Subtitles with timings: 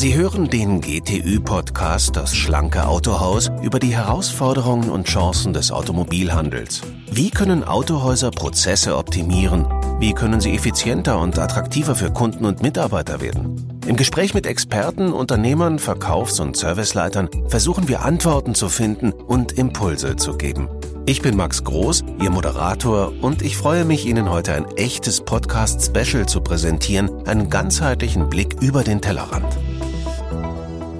[0.00, 6.80] Sie hören den GTÜ-Podcast Das schlanke Autohaus über die Herausforderungen und Chancen des Automobilhandels.
[7.10, 9.66] Wie können Autohäuser Prozesse optimieren?
[9.98, 13.78] Wie können sie effizienter und attraktiver für Kunden und Mitarbeiter werden?
[13.86, 20.16] Im Gespräch mit Experten, Unternehmern, Verkaufs- und Serviceleitern versuchen wir Antworten zu finden und Impulse
[20.16, 20.70] zu geben.
[21.06, 26.26] Ich bin Max Groß, Ihr Moderator, und ich freue mich, Ihnen heute ein echtes Podcast-Special
[26.26, 29.58] zu präsentieren, einen ganzheitlichen Blick über den Tellerrand.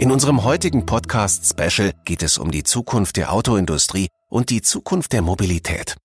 [0.01, 5.23] In unserem heutigen Podcast-Special geht es um die Zukunft der Autoindustrie und die Zukunft der
[5.23, 5.97] Mobilität.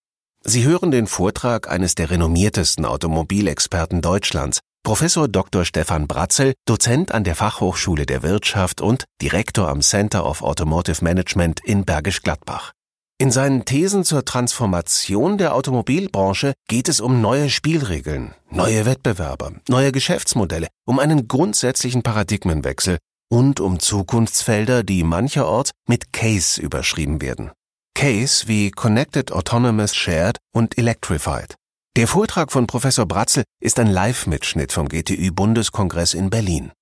[0.44, 5.66] Sie hören den Vortrag eines der renommiertesten Automobilexperten Deutschlands, Professor Dr.
[5.66, 11.60] Stefan Bratzel, Dozent an der Fachhochschule der Wirtschaft und Direktor am Center of Automotive Management
[11.66, 12.75] in Bergisch Gladbach.
[13.18, 19.94] In seinen Thesen zur Transformation der Automobilbranche geht es um neue Spielregeln, neue Wettbewerber, neue
[19.94, 22.98] Geschäftsmodelle, um einen grundsätzlichen Paradigmenwechsel
[23.30, 27.52] und um Zukunftsfelder, die mancherorts mit CASE überschrieben werden.
[27.93, 31.55] CASE wie Connected Autonomous Shared und Electrified.
[31.96, 36.74] Der Vortrag von Professor Bratzel ist ein Live-Mitschnitt vom GTÜ-Bundeskongress in Berlin.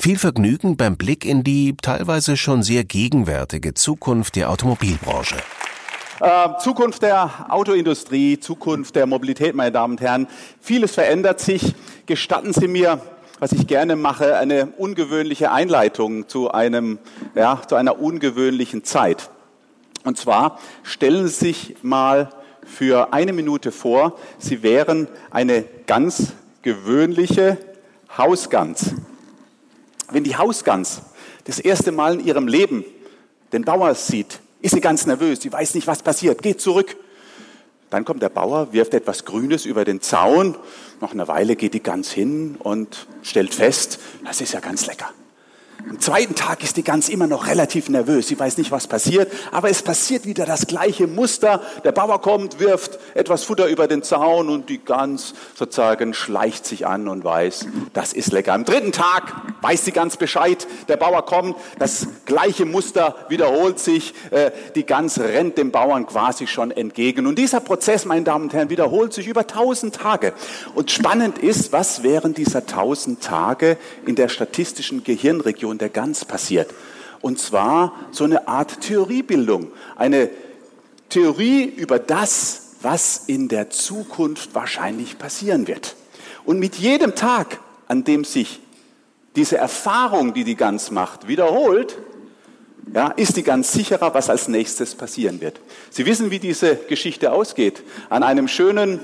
[0.00, 5.36] Viel Vergnügen beim Blick in die teilweise schon sehr gegenwärtige Zukunft der Automobilbranche.
[6.20, 10.28] Äh, Zukunft der Autoindustrie, Zukunft der Mobilität, meine Damen und Herren.
[10.60, 11.74] Vieles verändert sich.
[12.06, 13.00] Gestatten Sie mir
[13.40, 16.98] was ich gerne mache, eine ungewöhnliche Einleitung zu einem,
[17.34, 19.28] ja, zu einer ungewöhnlichen Zeit.
[20.04, 22.30] Und zwar stellen Sie sich mal
[22.64, 27.58] für eine Minute vor, Sie wären eine ganz gewöhnliche
[28.16, 28.94] Hausgans.
[30.10, 31.02] Wenn die Hausgans
[31.44, 32.84] das erste Mal in ihrem Leben
[33.52, 36.96] den Bauer sieht, ist sie ganz nervös, sie weiß nicht, was passiert, geht zurück.
[37.90, 40.56] Dann kommt der Bauer, wirft etwas Grünes über den Zaun
[41.00, 45.10] nach einer Weile geht die Gans hin und stellt fest, das ist ja ganz lecker.
[45.86, 48.28] Am zweiten Tag ist die Gans immer noch relativ nervös.
[48.28, 51.60] Sie weiß nicht, was passiert, aber es passiert wieder das gleiche Muster.
[51.84, 56.86] Der Bauer kommt, wirft etwas Futter über den Zaun und die Gans sozusagen schleicht sich
[56.86, 58.54] an und weiß, das ist lecker.
[58.54, 60.66] Am dritten Tag weiß die Gans Bescheid.
[60.88, 64.14] Der Bauer kommt, das gleiche Muster wiederholt sich.
[64.30, 67.26] Äh, die Gans rennt dem Bauern quasi schon entgegen.
[67.26, 70.32] Und dieser Prozess, meine Damen und Herren, wiederholt sich über tausend Tage.
[70.74, 76.24] Und spannend ist, was während dieser tausend Tage in der statistischen Gehirnregion Evolution der Gans
[76.24, 76.72] passiert.
[77.20, 80.30] Und zwar so eine Art Theoriebildung, eine
[81.08, 85.96] Theorie über das, was in der Zukunft wahrscheinlich passieren wird.
[86.44, 87.58] Und mit jedem Tag,
[87.88, 88.60] an dem sich
[89.36, 91.98] diese Erfahrung, die die Gans macht, wiederholt,
[92.92, 95.58] ja, ist die Gans sicherer, was als nächstes passieren wird.
[95.90, 97.82] Sie wissen, wie diese Geschichte ausgeht.
[98.10, 99.00] An einem schönen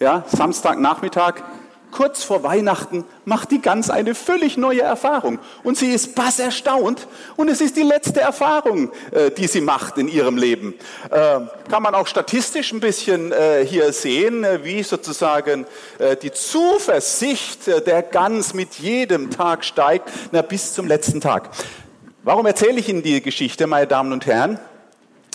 [0.00, 1.42] ja, Samstagnachmittag
[1.92, 5.38] kurz vor Weihnachten macht die Gans eine völlig neue Erfahrung.
[5.62, 7.06] Und sie ist bass erstaunt.
[7.36, 10.74] Und es ist die letzte Erfahrung, äh, die sie macht in ihrem Leben.
[11.10, 15.66] Äh, kann man auch statistisch ein bisschen äh, hier sehen, wie sozusagen
[16.22, 21.50] die Zuversicht der Gans mit jedem Tag steigt, na, bis zum letzten Tag.
[22.22, 24.58] Warum erzähle ich Ihnen die Geschichte, meine Damen und Herren?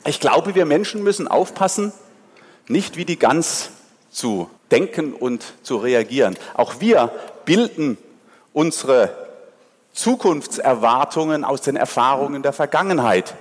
[0.06, 1.94] Ich glaube, wir Menschen müssen aufpassen,
[2.68, 3.69] nicht wie die Gans
[4.09, 6.36] zu denken und zu reagieren.
[6.54, 7.12] Auch wir
[7.46, 7.98] bilden
[8.54, 9.16] unsere
[9.94, 13.36] Zukunftserwartungen aus den Erfahrungen der Vergangenheit.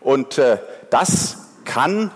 [0.00, 0.58] Und äh,
[0.90, 2.10] das kann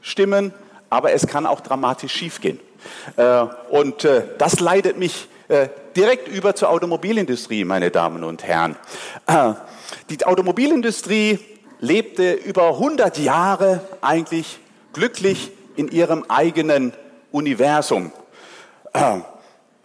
[0.00, 0.54] stimmen,
[0.88, 2.60] aber es kann auch dramatisch schiefgehen.
[3.16, 8.76] Äh, und äh, das leitet mich äh, direkt über zur Automobilindustrie, meine Damen und Herren.
[9.26, 9.52] Äh,
[10.10, 11.38] die Automobilindustrie
[11.80, 14.58] lebte über 100 Jahre eigentlich
[14.92, 16.92] glücklich in ihrem eigenen
[17.36, 18.10] Universum.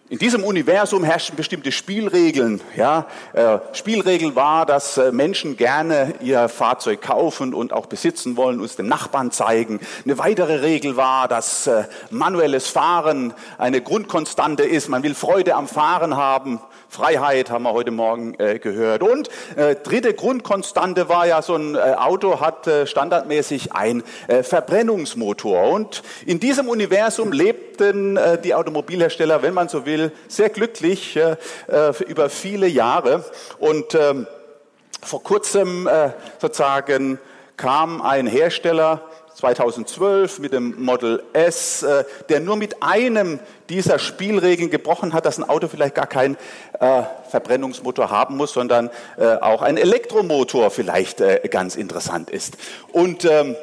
[0.07, 2.61] In diesem Universum herrschen bestimmte Spielregeln.
[2.77, 8.61] Ja, äh, Spielregel war, dass äh, Menschen gerne ihr Fahrzeug kaufen und auch besitzen wollen,
[8.61, 9.81] uns den Nachbarn zeigen.
[10.05, 14.87] Eine weitere Regel war, dass äh, manuelles Fahren eine Grundkonstante ist.
[14.87, 16.61] Man will Freude am Fahren haben.
[16.91, 19.01] Freiheit haben wir heute Morgen äh, gehört.
[19.01, 24.43] Und äh, dritte Grundkonstante war ja, so ein äh, Auto hat äh, standardmäßig ein äh,
[24.43, 25.69] Verbrennungsmotor.
[25.69, 31.37] Und in diesem Universum lebten äh, die Automobilhersteller, wenn man so will, sehr glücklich äh,
[31.69, 33.23] äh, über viele Jahre.
[33.57, 34.27] Und ähm,
[35.01, 36.09] vor kurzem äh,
[36.39, 37.19] sozusagen
[37.55, 39.01] kam ein Hersteller
[39.35, 43.39] 2012 mit dem Model S, äh, der nur mit einem
[43.69, 46.35] dieser Spielregeln gebrochen hat, dass ein Auto vielleicht gar keinen
[46.79, 52.57] äh, Verbrennungsmotor haben muss, sondern äh, auch ein Elektromotor vielleicht äh, ganz interessant ist.
[52.91, 53.55] Und ähm,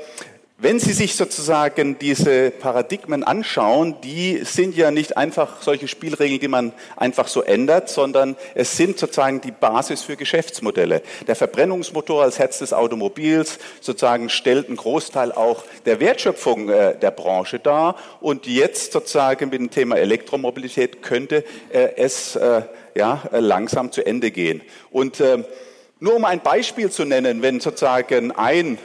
[0.61, 6.49] Wenn Sie sich sozusagen diese Paradigmen anschauen, die sind ja nicht einfach solche Spielregeln, die
[6.49, 11.03] man einfach so ändert, sondern es sind sozusagen die Basis für Geschäftsmodelle.
[11.29, 17.13] Der Verbrennungsmotor als Herz des Automobils sozusagen stellt einen Großteil auch der Wertschöpfung äh, der
[17.13, 17.95] Branche dar.
[18.21, 22.63] Und jetzt sozusagen mit dem Thema Elektromobilität könnte äh, es äh,
[22.97, 24.63] ja, langsam zu Ende gehen.
[24.91, 25.23] Und
[26.01, 28.77] nur um ein Beispiel zu nennen, wenn sozusagen ein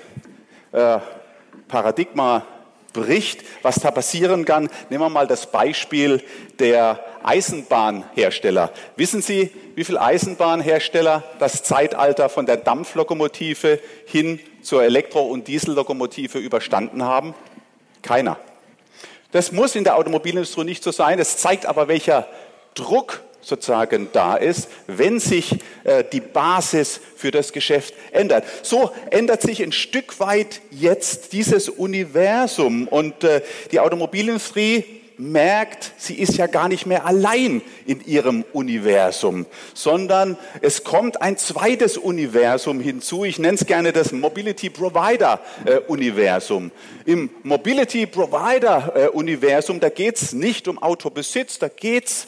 [1.74, 2.46] Paradigma
[2.94, 4.70] bricht, was da passieren kann.
[4.92, 6.22] Nehmen wir mal das Beispiel
[6.60, 8.72] der Eisenbahnhersteller.
[8.96, 16.38] Wissen Sie, wie viele Eisenbahnhersteller das Zeitalter von der Dampflokomotive hin zur Elektro- und Diesellokomotive
[16.38, 17.34] überstanden haben?
[18.04, 18.38] Keiner.
[19.32, 21.18] Das muss in der Automobilindustrie nicht so sein.
[21.18, 22.28] Das zeigt aber, welcher
[22.76, 28.46] Druck sozusagen da ist, wenn sich äh, die Basis für das Geschäft ändert.
[28.64, 33.42] So ändert sich ein Stück weit jetzt dieses Universum und äh,
[33.72, 39.46] die Automobilindustrie merkt, sie ist ja gar nicht mehr allein in ihrem Universum,
[39.76, 43.24] sondern es kommt ein zweites Universum hinzu.
[43.24, 46.72] Ich nenne es gerne das Mobility Provider äh, Universum.
[47.06, 52.28] Im Mobility Provider Universum, da geht es nicht um Autobesitz, da geht es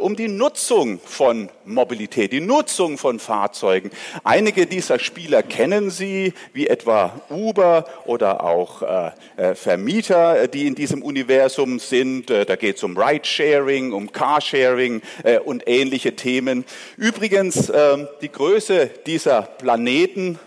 [0.00, 3.90] um die Nutzung von Mobilität, die Nutzung von Fahrzeugen.
[4.24, 10.74] Einige dieser Spieler kennen Sie, wie etwa Uber oder auch äh, äh Vermieter, die in
[10.74, 12.30] diesem Universum sind.
[12.30, 16.64] Äh, da geht es um Ridesharing, um Carsharing äh, und ähnliche Themen.
[16.96, 20.38] Übrigens, äh, die Größe dieser Planeten,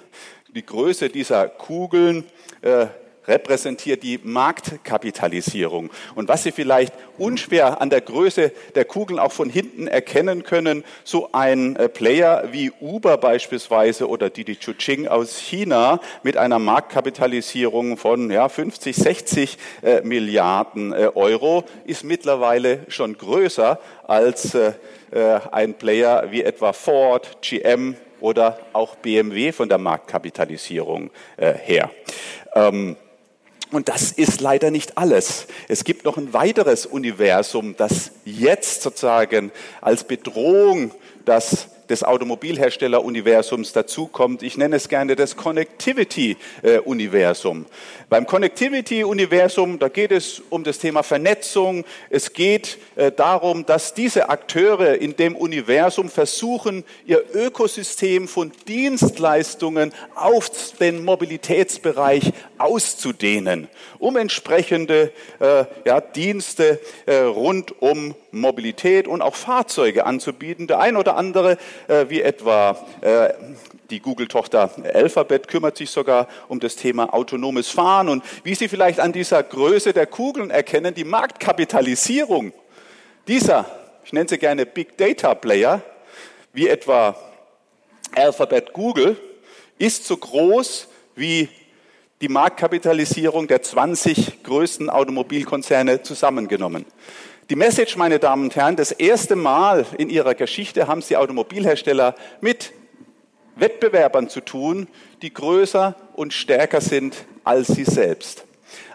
[0.53, 2.23] die Größe dieser Kugeln,
[3.27, 5.89] repräsentiert die Marktkapitalisierung.
[6.15, 10.83] Und was Sie vielleicht unschwer an der Größe der Kugeln auch von hinten erkennen können,
[11.03, 17.97] so ein äh, Player wie Uber beispielsweise oder Didi Chuxing aus China mit einer Marktkapitalisierung
[17.97, 24.73] von ja, 50, 60 äh, Milliarden äh, Euro ist mittlerweile schon größer als äh,
[25.11, 31.91] äh ein Player wie etwa Ford, GM oder auch BMW von der Marktkapitalisierung äh, her.
[32.55, 32.95] Ähm,
[33.71, 35.47] und das ist leider nicht alles.
[35.67, 39.51] Es gibt noch ein weiteres Universum, das jetzt sozusagen
[39.81, 40.91] als Bedrohung
[41.25, 44.43] das des Automobilherstelleruniversums dazukommt.
[44.43, 47.65] Ich nenne es gerne das Connectivity-Universum.
[48.09, 51.85] Beim Connectivity-Universum, da geht es um das Thema Vernetzung.
[52.09, 59.93] Es geht äh, darum, dass diese Akteure in dem Universum versuchen, ihr Ökosystem von Dienstleistungen
[60.15, 60.49] auf
[60.79, 63.67] den Mobilitätsbereich auszudehnen,
[63.99, 70.67] um entsprechende äh, ja, Dienste äh, rund um Mobilität und auch Fahrzeuge anzubieten.
[70.67, 71.57] Der ein oder andere,
[72.09, 73.33] wie etwa äh,
[73.89, 78.09] die Google-Tochter Alphabet, kümmert sich sogar um das Thema autonomes Fahren.
[78.09, 82.53] Und wie Sie vielleicht an dieser Größe der Kugeln erkennen, die Marktkapitalisierung
[83.27, 83.65] dieser,
[84.03, 85.81] ich nenne sie gerne Big Data Player,
[86.53, 87.15] wie etwa
[88.15, 89.17] Alphabet Google,
[89.77, 91.49] ist so groß wie
[92.21, 96.85] die Marktkapitalisierung der 20 größten Automobilkonzerne zusammengenommen.
[97.51, 102.15] Die Message, meine Damen und Herren, das erste Mal in ihrer Geschichte haben sie Automobilhersteller
[102.41, 102.73] mit
[103.55, 104.87] Wettbewerbern zu tun,
[105.21, 108.45] die größer und stärker sind als sie selbst.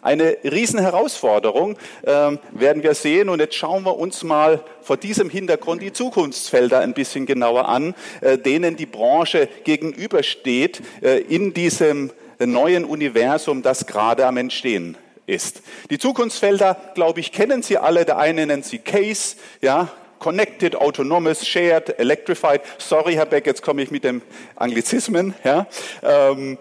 [0.02, 3.28] Eine Riesenherausforderung äh, werden wir sehen.
[3.28, 7.94] Und jetzt schauen wir uns mal vor diesem Hintergrund die Zukunftsfelder ein bisschen genauer an,
[8.20, 12.10] äh, denen die Branche gegenübersteht äh, in diesem
[12.40, 14.96] neuen Universum, das gerade am Entstehen
[15.30, 15.62] ist.
[15.88, 18.04] Die Zukunftsfelder, glaube ich, kennen Sie alle.
[18.04, 22.60] Der eine nennt sie Case, ja, Connected, Autonomous, Shared, Electrified.
[22.76, 24.20] Sorry, Herr Beck, jetzt komme ich mit dem
[24.56, 25.34] Anglizismen.
[25.44, 25.66] Ja.
[26.02, 26.58] Ähm,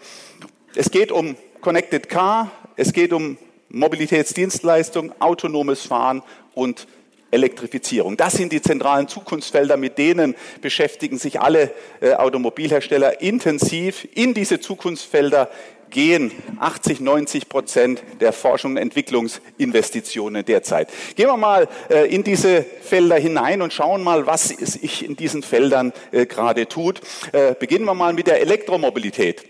[0.75, 6.23] es geht um Connected Car, es geht um Mobilitätsdienstleistung, autonomes Fahren
[6.53, 6.87] und
[7.31, 8.17] Elektrifizierung.
[8.17, 11.71] Das sind die zentralen Zukunftsfelder, mit denen beschäftigen sich alle
[12.01, 15.49] äh, Automobilhersteller intensiv in diese Zukunftsfelder
[15.89, 20.89] gehen 80, 90 Prozent der Forschung und Entwicklungsinvestitionen derzeit.
[21.15, 25.43] Gehen wir mal äh, in diese Felder hinein und schauen mal, was sich in diesen
[25.43, 27.01] Feldern äh, gerade tut.
[27.31, 29.45] Äh, beginnen wir mal mit der Elektromobilität.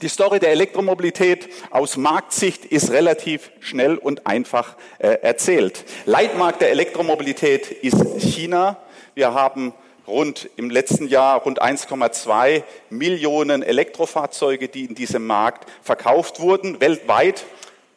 [0.00, 5.84] Die Story der Elektromobilität aus Marktsicht ist relativ schnell und einfach erzählt.
[6.06, 8.78] Leitmarkt der Elektromobilität ist China.
[9.14, 9.72] Wir haben
[10.06, 17.44] rund im letzten Jahr rund 1,2 Millionen Elektrofahrzeuge, die in diesem Markt verkauft wurden, weltweit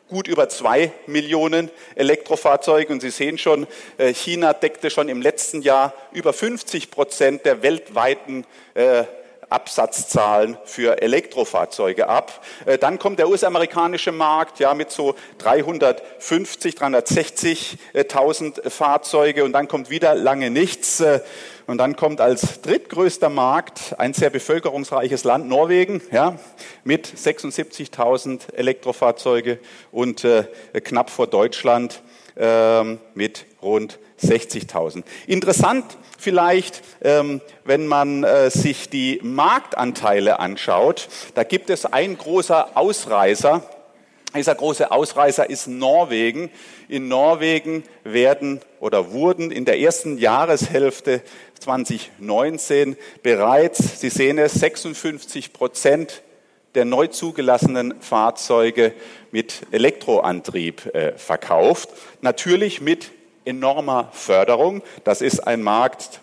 [0.08, 2.94] gut über zwei Millionen Elektrofahrzeuge.
[2.94, 7.64] Und Sie sehen schon, äh, China deckte schon im letzten Jahr über 50 Prozent der
[7.64, 8.46] weltweiten
[8.76, 9.06] äh,
[9.50, 12.44] Absatzzahlen für Elektrofahrzeuge ab.
[12.66, 19.90] Äh, dann kommt der US-amerikanische Markt ja mit so 350, 360.000 Fahrzeuge und dann kommt
[19.90, 21.04] wieder lange nichts.
[21.68, 26.38] Und dann kommt als drittgrößter Markt ein sehr bevölkerungsreiches Land Norwegen ja,
[26.84, 29.60] mit 76.000 Elektrofahrzeuge
[29.92, 30.44] und äh,
[30.84, 32.02] knapp vor Deutschland
[32.36, 32.84] äh,
[33.16, 35.04] mit rund 60.000.
[35.26, 35.86] Interessant
[36.18, 41.08] vielleicht, ähm, wenn man äh, sich die Marktanteile anschaut.
[41.34, 43.64] Da gibt es ein großer Ausreißer.
[44.36, 46.52] Dieser große Ausreißer ist Norwegen.
[46.90, 51.22] In Norwegen werden oder wurden in der ersten Jahreshälfte
[51.60, 56.22] 2019 bereits, Sie sehen es, 56 Prozent
[56.76, 58.94] der neu zugelassenen Fahrzeuge
[59.32, 61.90] mit Elektroantrieb äh, verkauft.
[62.22, 63.12] Natürlich mit
[63.46, 64.82] enormer Förderung.
[65.04, 66.20] Das ist ein Markt,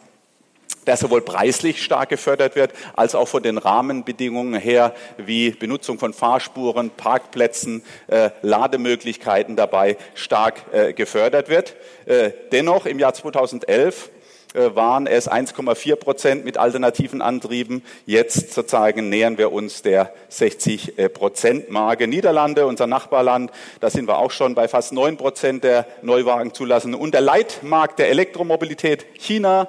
[0.86, 6.12] der sowohl preislich stark gefördert wird, als auch von den Rahmenbedingungen her, wie Benutzung von
[6.12, 11.76] Fahrspuren, Parkplätzen, äh, Lademöglichkeiten dabei stark äh, gefördert wird.
[12.06, 14.21] Äh, dennoch im Jahr 2011 äh,
[14.54, 17.82] waren es 1,4 Prozent mit alternativen Antrieben.
[18.06, 22.06] Jetzt sozusagen nähern wir uns der 60 äh, Prozent Marke.
[22.06, 26.94] Niederlande, unser Nachbarland, da sind wir auch schon bei fast 9 Prozent der Neuwagen zulassen.
[26.94, 29.68] Und der Leitmarkt der Elektromobilität China.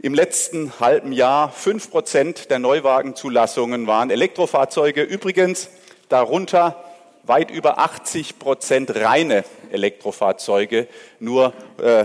[0.00, 5.02] Im letzten halben Jahr 5 Prozent der Neuwagenzulassungen waren Elektrofahrzeuge.
[5.02, 5.70] Übrigens
[6.08, 6.84] darunter
[7.24, 10.86] weit über 80 Prozent reine Elektrofahrzeuge,
[11.18, 12.04] nur äh,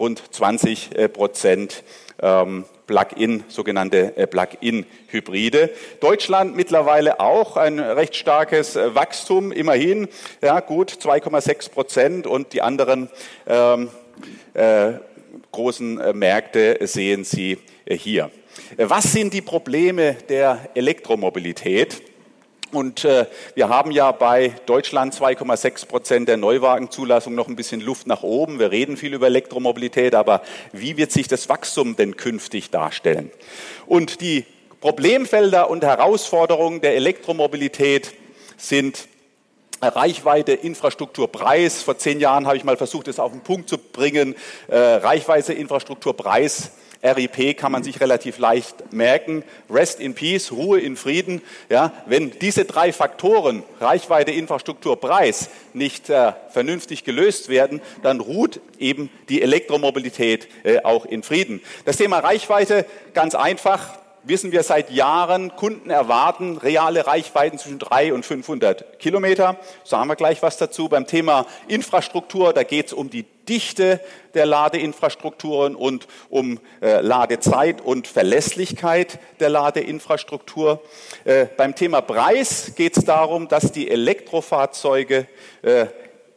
[0.00, 1.84] rund 20 äh, Prozent
[2.22, 5.70] ähm, Plug-in, sogenannte äh, Plug-in-Hybride.
[6.00, 10.08] Deutschland mittlerweile auch ein recht starkes äh, Wachstum, immerhin,
[10.42, 13.10] ja gut, 2,6 Prozent und die anderen
[13.46, 13.90] ähm,
[14.54, 14.94] äh,
[15.52, 18.30] großen Märkte sehen Sie hier.
[18.76, 22.02] Was sind die Probleme der Elektromobilität?
[22.72, 28.06] Und äh, wir haben ja bei Deutschland 2,6 Prozent der Neuwagenzulassung noch ein bisschen Luft
[28.06, 28.58] nach oben.
[28.58, 33.30] Wir reden viel über Elektromobilität, aber wie wird sich das Wachstum denn künftig darstellen?
[33.86, 34.46] Und die
[34.80, 38.14] Problemfelder und Herausforderungen der Elektromobilität
[38.56, 39.08] sind
[39.82, 41.82] Reichweite, Infrastruktur, Preis.
[41.82, 44.36] Vor zehn Jahren habe ich mal versucht, das auf den Punkt zu bringen.
[44.68, 46.70] Äh, Reichweite, Infrastruktur, Preis
[47.02, 49.42] RIP kann man sich relativ leicht merken.
[49.70, 51.40] Rest in Peace, Ruhe in Frieden.
[51.68, 58.60] Ja, wenn diese drei Faktoren, Reichweite, Infrastruktur, Preis, nicht äh, vernünftig gelöst werden, dann ruht
[58.78, 61.62] eben die Elektromobilität äh, auch in Frieden.
[61.84, 68.12] Das Thema Reichweite, ganz einfach, wissen wir seit Jahren, Kunden erwarten reale Reichweiten zwischen 3
[68.12, 69.56] und 500 Kilometer.
[69.84, 70.88] Sagen wir gleich was dazu.
[70.88, 74.00] Beim Thema Infrastruktur, da geht es um die Dichte
[74.34, 80.82] der Ladeinfrastrukturen und um äh, Ladezeit und Verlässlichkeit der Ladeinfrastruktur.
[81.24, 85.26] Äh, beim Thema Preis geht es darum, dass die Elektrofahrzeuge
[85.62, 85.86] äh,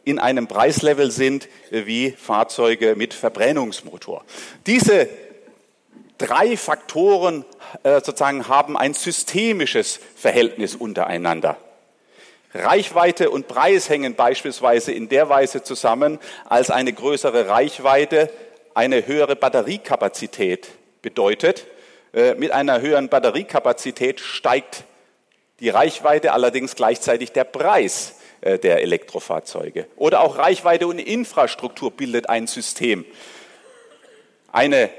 [0.04, 4.24] in einem Preislevel sind äh, wie Fahrzeuge mit Verbrennungsmotor.
[4.66, 5.08] Diese
[6.18, 7.44] drei Faktoren
[7.82, 11.56] äh, sozusagen haben ein systemisches Verhältnis untereinander.
[12.54, 18.30] Reichweite und Preis hängen beispielsweise in der Weise zusammen, als eine größere Reichweite
[18.74, 20.68] eine höhere Batteriekapazität
[21.02, 21.66] bedeutet.
[22.12, 24.84] Äh, mit einer höheren Batteriekapazität steigt
[25.60, 29.86] die Reichweite, allerdings gleichzeitig der Preis äh, der Elektrofahrzeuge.
[29.96, 33.04] Oder auch Reichweite und Infrastruktur bildet ein System.
[34.52, 34.90] Eine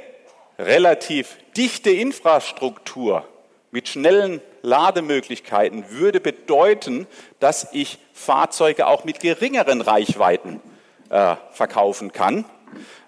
[0.58, 3.28] relativ dichte Infrastruktur
[3.72, 7.08] mit schnellen Lademöglichkeiten würde bedeuten,
[7.40, 10.62] dass ich Fahrzeuge auch mit geringeren Reichweiten
[11.10, 12.46] äh, verkaufen kann.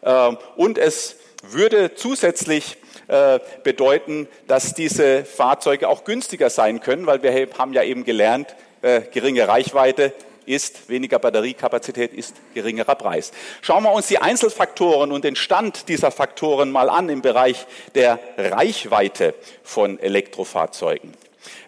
[0.01, 2.77] Äh, und es würde zusätzlich
[3.07, 8.55] äh, bedeuten, dass diese Fahrzeuge auch günstiger sein können, weil wir haben ja eben gelernt,
[8.81, 10.13] äh, geringe Reichweite
[10.47, 13.31] ist weniger Batteriekapazität, ist geringerer Preis.
[13.61, 18.19] Schauen wir uns die Einzelfaktoren und den Stand dieser Faktoren mal an im Bereich der
[18.37, 21.13] Reichweite von Elektrofahrzeugen.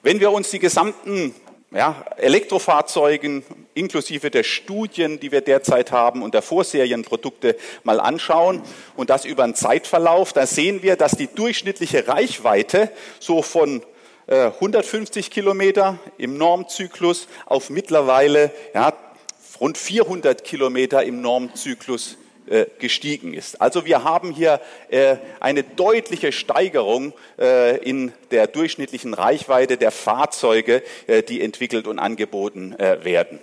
[0.02, 1.36] Wenn wir uns die gesamten
[1.72, 3.44] ja, Elektrofahrzeugen
[3.74, 8.64] inklusive der Studien, die wir derzeit haben und der Vorserienprodukte mal anschauen
[8.96, 13.84] und das über einen Zeitverlauf, da sehen wir, dass die durchschnittliche Reichweite so von
[14.30, 18.94] 150 äh, Kilometer im Normzyklus auf mittlerweile ja,
[19.60, 22.18] rund 400 Kilometer im Normzyklus
[22.48, 23.60] äh, gestiegen ist.
[23.60, 27.14] Also wir haben hier äh, eine deutliche Steigerung
[27.82, 30.84] in der durchschnittlichen Reichweite der Fahrzeuge,
[31.30, 33.40] die entwickelt und angeboten werden.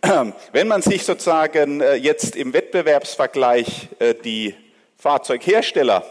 [0.52, 3.88] Wenn man sich sozusagen jetzt im Wettbewerbsvergleich
[4.24, 4.54] die
[4.96, 6.06] Fahrzeughersteller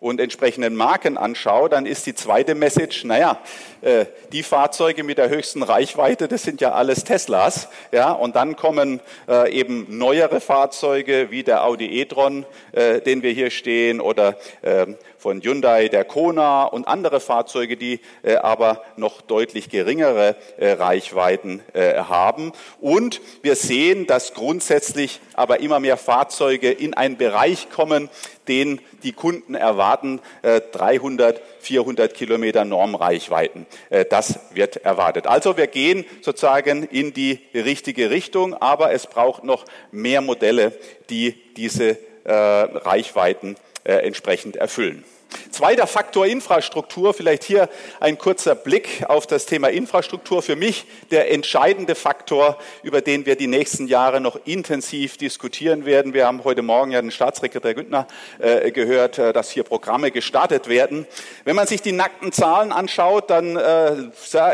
[0.00, 3.40] und entsprechenden Marken anschaue, dann ist die zweite Message, naja,
[3.80, 8.56] äh, die Fahrzeuge mit der höchsten Reichweite, das sind ja alles Teslas, ja, und dann
[8.56, 14.36] kommen äh, eben neuere Fahrzeuge wie der Audi e-tron, äh, den wir hier stehen, oder
[14.62, 14.86] äh,
[15.18, 21.62] von Hyundai der Kona und andere Fahrzeuge, die äh, aber noch deutlich geringere äh, Reichweiten
[21.74, 22.52] haben.
[22.80, 28.08] Und wir sehen, dass grundsätzlich aber immer mehr Fahrzeuge in einen Bereich kommen,
[28.48, 33.66] den die Kunden erwarten, 300, äh, 400 Kilometer Normreichweiten.
[33.90, 35.26] Äh, das wird erwartet.
[35.26, 40.72] Also wir gehen sozusagen in die richtige Richtung, aber es braucht noch mehr Modelle,
[41.10, 45.02] die diese äh, Reichweiten entsprechend erfüllen.
[45.50, 47.68] Zweiter Faktor Infrastruktur, vielleicht hier
[48.00, 50.40] ein kurzer Blick auf das Thema Infrastruktur.
[50.40, 56.14] Für mich der entscheidende Faktor, über den wir die nächsten Jahre noch intensiv diskutieren werden.
[56.14, 58.06] Wir haben heute Morgen ja den Staatssekretär Günther
[58.38, 61.06] äh, gehört, äh, dass hier Programme gestartet werden.
[61.44, 63.96] Wenn man sich die nackten Zahlen anschaut, dann äh,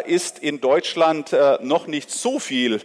[0.06, 2.80] ist in Deutschland noch nicht so viel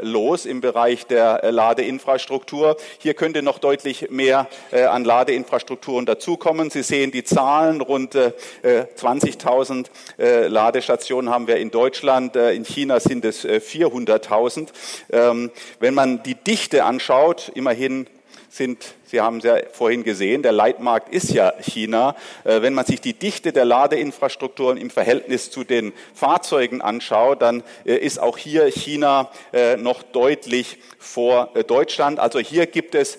[0.00, 2.76] los im Bereich der Ladeinfrastruktur.
[2.98, 6.70] Hier könnte noch deutlich mehr an Ladeinfrastrukturen dazukommen.
[6.70, 7.80] Sie sehen die Zahlen.
[7.80, 8.32] Rund äh,
[8.62, 9.86] 20.000
[10.18, 12.36] äh, Ladestationen haben wir in Deutschland.
[12.36, 14.68] Äh, in China sind es 400.000.
[15.08, 18.06] Äh, ähm, wenn man die Dichte anschaut, immerhin
[18.50, 22.16] sind, Sie haben es ja vorhin gesehen, der Leitmarkt ist ja China.
[22.44, 27.62] Äh, wenn man sich die Dichte der Ladeinfrastrukturen im Verhältnis zu den Fahrzeugen anschaut, dann
[27.84, 29.30] ist auch hier China
[29.78, 32.18] noch deutlich vor Deutschland.
[32.18, 33.18] Also hier gibt es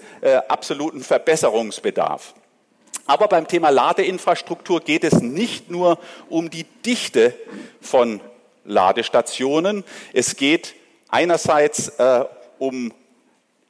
[0.49, 2.33] absoluten Verbesserungsbedarf.
[3.07, 5.97] Aber beim Thema Ladeinfrastruktur geht es nicht nur
[6.29, 7.33] um die Dichte
[7.81, 8.19] von
[8.65, 9.85] Ladestationen.
[10.13, 10.75] Es geht
[11.07, 12.25] einerseits äh,
[12.59, 12.93] um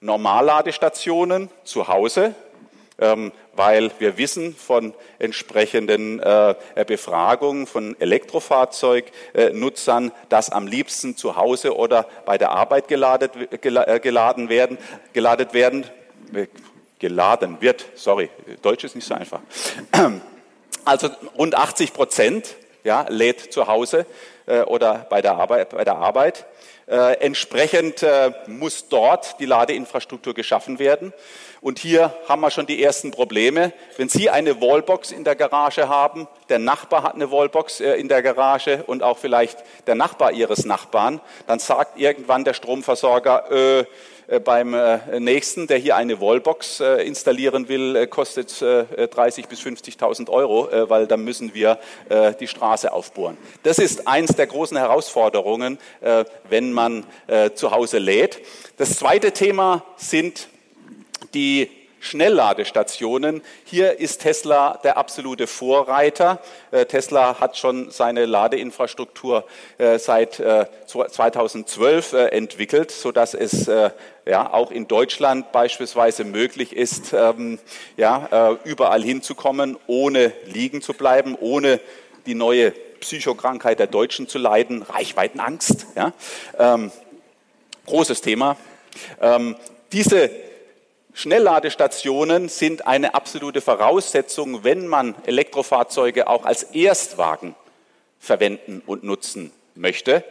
[0.01, 2.33] Normalladestationen zu Hause,
[2.99, 11.75] ähm, weil wir wissen von entsprechenden äh, Befragungen von Elektrofahrzeugnutzern, dass am liebsten zu Hause
[11.75, 14.79] oder bei der Arbeit geladet, äh, geladen werden,
[15.13, 15.85] geladet werden
[16.99, 17.85] geladen wird.
[17.95, 18.29] Sorry,
[18.61, 19.41] Deutsch ist nicht so einfach.
[20.85, 22.55] Also rund 80 Prozent
[22.85, 24.05] ja, lädt zu Hause
[24.45, 25.71] äh, oder bei der Arbeit.
[25.71, 26.45] Bei der Arbeit.
[26.87, 31.11] Äh, entsprechend äh, muss dort die Ladeinfrastruktur geschaffen werden.
[31.59, 33.73] Und hier haben wir schon die ersten Probleme.
[33.97, 38.07] Wenn Sie eine Wallbox in der Garage haben, der Nachbar hat eine Wallbox äh, in
[38.07, 43.85] der Garage und auch vielleicht der Nachbar Ihres Nachbarn, dann sagt irgendwann der Stromversorger, äh,
[44.43, 50.69] beim äh, nächsten, der hier eine Wallbox äh, installieren will, kostet 30.000 bis 50.000 Euro,
[50.89, 51.79] weil dann müssen wir
[52.39, 53.37] die Straße aufbohren.
[53.63, 55.77] Das ist eins der großen Herausforderungen,
[56.49, 57.05] wenn man
[57.55, 58.39] zu Hause lädt.
[58.77, 60.47] Das zweite Thema sind
[61.33, 63.41] die Schnellladestationen.
[63.65, 66.39] Hier ist Tesla der absolute Vorreiter.
[66.71, 69.45] Äh, Tesla hat schon seine Ladeinfrastruktur
[69.77, 70.41] äh, seit
[70.87, 73.69] 2012 äh, entwickelt, sodass es
[74.25, 77.59] ja, auch in Deutschland beispielsweise möglich ist, ähm,
[77.95, 81.79] ja, überall hinzukommen, ohne liegen zu bleiben, ohne
[82.25, 85.87] die neue Psychokrankheit der Deutschen zu leiden, Reichweitenangst.
[85.95, 86.13] Ja.
[86.57, 86.91] Ähm,
[87.85, 88.57] großes Thema.
[89.21, 89.55] Ähm,
[89.91, 90.29] diese
[91.17, 97.55] Schnellladestationen sind eine absolute Voraussetzung, wenn man Elektrofahrzeuge auch als Erstwagen
[98.19, 100.23] verwenden und nutzen möchte.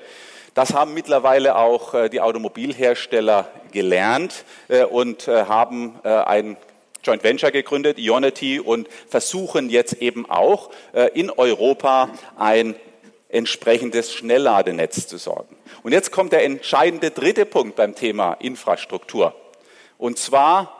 [0.54, 6.56] Das haben mittlerweile auch äh, die Automobilhersteller gelernt äh, und äh, haben ein
[7.02, 10.70] Joint Venture gegründet, Ionity, und versuchen jetzt eben auch
[11.14, 12.74] in Europa ein
[13.28, 15.56] entsprechendes Schnellladenetz zu sorgen.
[15.82, 19.34] Und jetzt kommt der entscheidende dritte Punkt beim Thema Infrastruktur.
[19.98, 20.75] Und zwar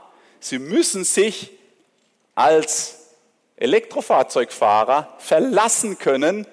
[0.49, 1.51] Sie müssen sich
[2.37, 2.99] als
[3.57, 6.47] Elektrofahrzeugfahrer verlassen können,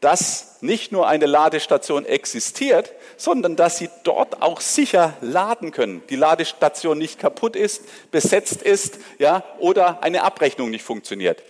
[0.00, 6.02] dass nicht nur eine Ladestation existiert, sondern dass Sie dort auch sicher laden können.
[6.10, 11.40] Die Ladestation nicht kaputt ist, besetzt ist, ja, oder eine Abrechnung nicht funktioniert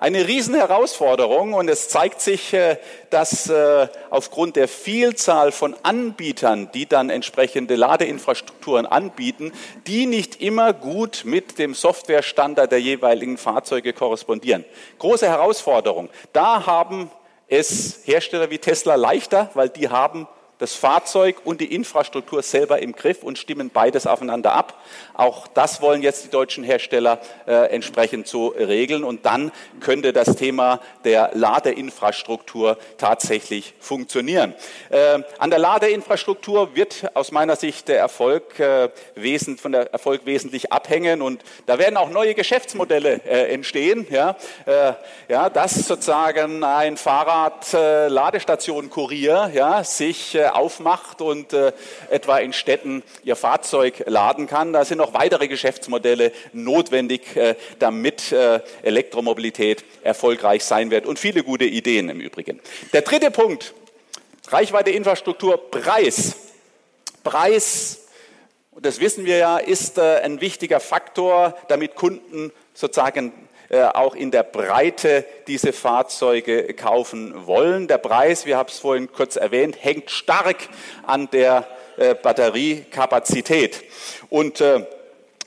[0.00, 2.78] eine Riesenherausforderung und es zeigt sich, äh,
[3.10, 9.52] dass äh, aufgrund der Vielzahl von Anbietern, die dann entsprechende Ladeinfrastrukturen anbieten,
[9.86, 14.64] die nicht immer gut mit dem Softwarestandard der jeweiligen Fahrzeuge korrespondieren.
[14.98, 16.08] Große Herausforderung.
[16.32, 17.10] Da haben
[17.46, 20.26] es Hersteller wie Tesla leichter, weil die haben
[20.60, 24.80] das Fahrzeug und die Infrastruktur selber im Griff und stimmen beides aufeinander ab.
[25.14, 30.36] Auch das wollen jetzt die deutschen Hersteller äh, entsprechend so regeln und dann könnte das
[30.36, 34.54] Thema der Ladeinfrastruktur tatsächlich funktionieren.
[34.90, 40.26] Äh, an der Ladeinfrastruktur wird aus meiner Sicht der Erfolg äh, wesentlich, von der Erfolg
[40.26, 44.06] wesentlich abhängen und da werden auch neue Geschäftsmodelle äh, entstehen.
[44.10, 44.92] Ja, äh,
[45.28, 51.72] ja, dass sozusagen ein Fahrrad-Ladestation-Kurier ja, sich äh, aufmacht und äh,
[52.10, 54.72] etwa in Städten ihr Fahrzeug laden kann.
[54.72, 61.42] Da sind noch weitere Geschäftsmodelle notwendig, äh, damit äh, Elektromobilität erfolgreich sein wird und viele
[61.42, 62.60] gute Ideen im Übrigen.
[62.92, 63.74] Der dritte Punkt,
[64.48, 66.36] Reichweite, Infrastruktur, Preis.
[67.22, 67.96] Preis
[68.82, 73.32] das wissen wir ja, ist ein wichtiger Faktor, damit Kunden sozusagen
[73.72, 77.86] auch in der Breite diese Fahrzeuge kaufen wollen.
[77.86, 80.68] Der Preis, wir haben es vorhin kurz erwähnt, hängt stark
[81.06, 83.84] an der äh, Batteriekapazität.
[84.28, 84.62] Und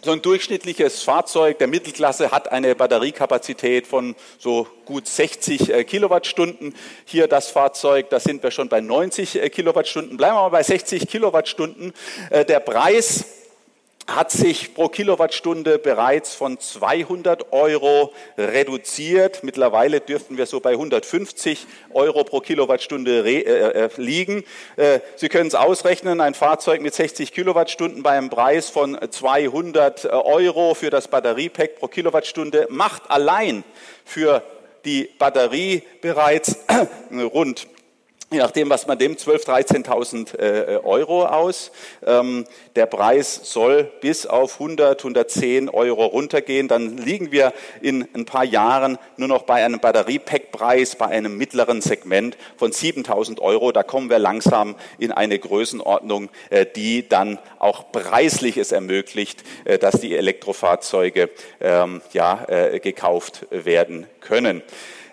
[0.03, 6.75] so ein durchschnittliches Fahrzeug der Mittelklasse hat eine Batteriekapazität von so gut 60 Kilowattstunden.
[7.05, 10.17] Hier das Fahrzeug, da sind wir schon bei 90 Kilowattstunden.
[10.17, 11.93] Bleiben wir mal bei 60 Kilowattstunden.
[12.31, 13.23] Der Preis
[14.07, 19.43] hat sich pro Kilowattstunde bereits von 200 Euro reduziert.
[19.43, 24.43] Mittlerweile dürften wir so bei 150 Euro pro Kilowattstunde äh, äh, liegen.
[24.75, 30.05] Äh, Sie können es ausrechnen, ein Fahrzeug mit 60 Kilowattstunden bei einem Preis von 200
[30.05, 33.63] Euro für das Batteriepack pro Kilowattstunde macht allein
[34.03, 34.43] für
[34.85, 36.57] die Batterie bereits
[37.11, 37.67] rund
[38.33, 41.71] je nachdem, was man dem, 12.000, 13.000 äh, Euro aus.
[42.05, 46.67] Ähm, der Preis soll bis auf 100, 110 Euro runtergehen.
[46.67, 51.81] Dann liegen wir in ein paar Jahren nur noch bei einem Batteriepackpreis bei einem mittleren
[51.81, 53.71] Segment von 7.000 Euro.
[53.71, 59.77] Da kommen wir langsam in eine Größenordnung, äh, die dann auch preislich es ermöglicht, äh,
[59.77, 61.29] dass die Elektrofahrzeuge
[61.61, 64.63] ähm, ja, äh, gekauft werden können.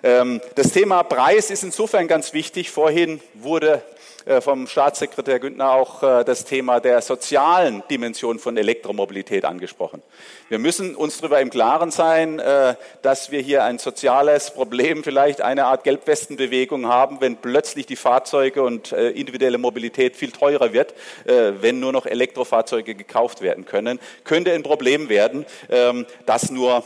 [0.02, 2.70] Ähm, das Thema Preis ist insofern ganz wichtig.
[2.70, 3.82] Vorhin wurde
[4.26, 10.02] äh, vom Staatssekretär Günther auch äh, das Thema der sozialen Dimension von Elektromobilität angesprochen.
[10.50, 15.40] Wir müssen uns darüber im Klaren sein, äh, dass wir hier ein soziales Problem, vielleicht
[15.40, 21.80] eine Art Gelbwestenbewegung haben, wenn plötzlich die Fahrzeuge und individuelle Mobilität viel teurer wird, wenn
[21.80, 24.00] nur noch Elektrofahrzeuge gekauft werden können.
[24.24, 26.84] Könnte ein Problem werden, ähm, das nur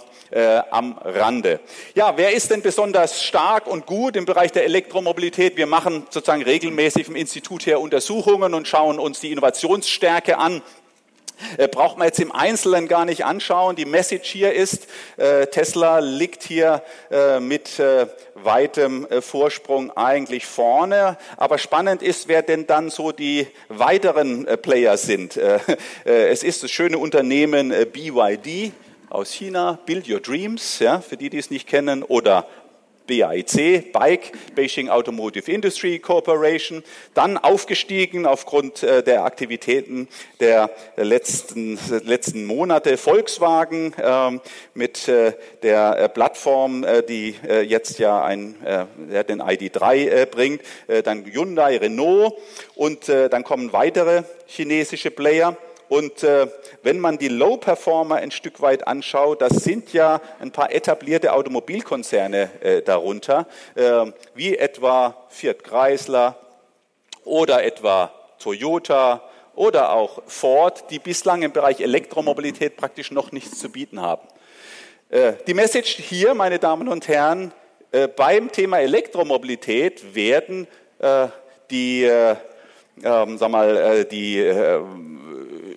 [0.70, 1.60] am Rande.
[1.94, 5.56] Ja, wer ist denn besonders stark und gut im Bereich der Elektromobilität?
[5.56, 10.62] Wir machen sozusagen regelmäßig im Institut hier Untersuchungen und schauen uns die Innovationsstärke an.
[11.56, 13.76] Äh, braucht man jetzt im Einzelnen gar nicht anschauen.
[13.76, 14.86] Die Message hier ist,
[15.16, 17.82] äh, Tesla liegt hier äh, mit
[18.34, 21.18] weitem Vorsprung eigentlich vorne.
[21.36, 25.36] Aber spannend ist, wer denn dann so die weiteren Player sind.
[26.04, 28.72] es ist das schöne Unternehmen BYD
[29.08, 32.46] aus China, Build Your Dreams, ja, für die, die es nicht kennen, oder
[33.06, 40.08] BAIC, Bike, Beijing Automotive Industry Corporation, dann aufgestiegen aufgrund äh, der Aktivitäten
[40.40, 44.40] der letzten, letzten Monate Volkswagen ähm,
[44.74, 47.34] mit äh, der äh, Plattform, die
[47.66, 48.54] jetzt ja ein,
[49.28, 50.62] den ID3 bringt,
[51.04, 52.34] dann Hyundai, Renault
[52.74, 55.56] und dann kommen weitere chinesische Player.
[55.88, 56.46] Und äh,
[56.82, 62.50] wenn man die Low-Performer ein Stück weit anschaut, das sind ja ein paar etablierte Automobilkonzerne
[62.60, 66.36] äh, darunter, äh, wie etwa Fiat Chrysler
[67.24, 69.22] oder etwa Toyota
[69.54, 74.26] oder auch Ford, die bislang im Bereich Elektromobilität praktisch noch nichts zu bieten haben.
[75.10, 77.52] Äh, die Message hier, meine Damen und Herren,
[77.92, 80.66] äh, beim Thema Elektromobilität werden
[80.98, 81.28] äh,
[81.70, 84.38] die, ähm, sag mal, die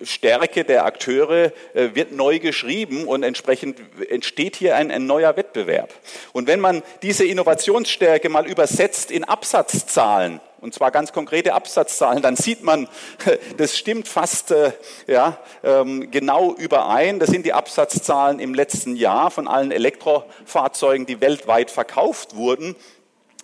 [0.02, 5.92] Stärke der Akteure äh, wird neu geschrieben und entsprechend entsteht hier ein, ein neuer Wettbewerb.
[6.32, 12.36] Und wenn man diese Innovationsstärke mal übersetzt in Absatzzahlen, und zwar ganz konkrete Absatzzahlen, dann
[12.36, 12.88] sieht man,
[13.56, 14.72] das stimmt fast äh,
[15.06, 17.18] ja, ähm, genau überein.
[17.18, 22.74] Das sind die Absatzzahlen im letzten Jahr von allen Elektrofahrzeugen, die weltweit verkauft wurden.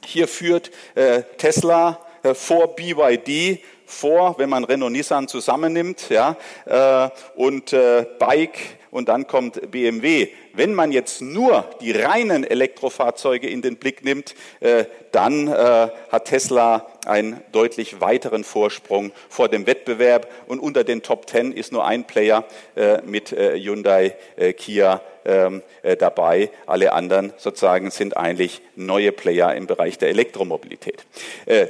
[0.05, 2.01] Hier führt äh, Tesla
[2.33, 9.26] vor BYD vor, wenn man Renault Nissan zusammennimmt, ja, äh, und äh, Bike und dann
[9.26, 10.28] kommt BMW.
[10.52, 16.26] Wenn man jetzt nur die reinen Elektrofahrzeuge in den Blick nimmt, äh, dann äh, hat
[16.26, 21.85] Tesla einen deutlich weiteren Vorsprung vor dem Wettbewerb und unter den Top Ten ist nur
[21.85, 22.44] ein Player
[22.76, 24.14] äh, mit Hyundai,
[24.57, 25.62] Kia ähm,
[25.98, 26.50] dabei.
[26.66, 31.04] Alle anderen sozusagen sind eigentlich neue Player im Bereich der Elektromobilität.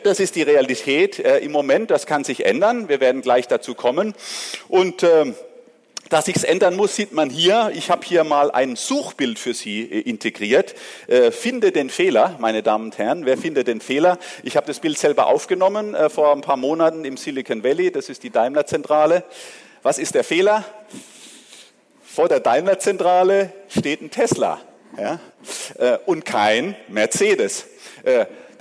[0.03, 1.91] das ist die Realität im Moment.
[1.91, 2.89] Das kann sich ändern.
[2.89, 4.15] Wir werden gleich dazu kommen.
[4.69, 5.05] Und
[6.15, 7.73] dass sich's ändern muss, sieht man hier.
[7.75, 10.77] Ich habe hier mal ein Suchbild für Sie äh, integriert.
[11.09, 13.27] Äh, finde den Fehler, meine Damen und Herren.
[13.27, 14.21] Wer findet den Fehler?
[14.45, 17.91] Ich habe das Bild selber aufgenommen äh, vor ein paar Monaten im Silicon Valley.
[17.91, 19.25] Das ist die Daimler-Zentrale.
[19.83, 20.65] Was ist der Fehler?
[22.05, 24.61] Vor der Daimler-Zentrale steht ein Tesla
[24.97, 25.19] ja?
[26.07, 27.67] Und kein Mercedes.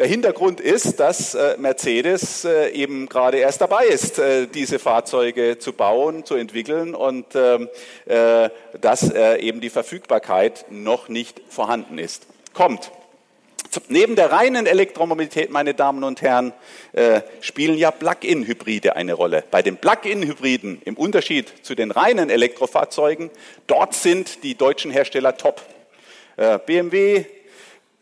[0.03, 5.59] Der Hintergrund ist, dass äh, Mercedes äh, eben gerade erst dabei ist, äh, diese Fahrzeuge
[5.59, 7.69] zu bauen, zu entwickeln und ähm,
[8.81, 12.27] dass eben die Verfügbarkeit noch nicht vorhanden ist.
[12.53, 12.91] Kommt.
[13.87, 16.51] Neben der reinen Elektromobilität, meine Damen und Herren,
[17.39, 19.43] spielen ja Plug-in-Hybride eine Rolle.
[19.51, 23.29] Bei den Plug-in-Hybriden, im Unterschied zu den reinen Elektrofahrzeugen,
[23.67, 25.61] dort sind die deutschen Hersteller top.
[26.65, 27.25] BMW,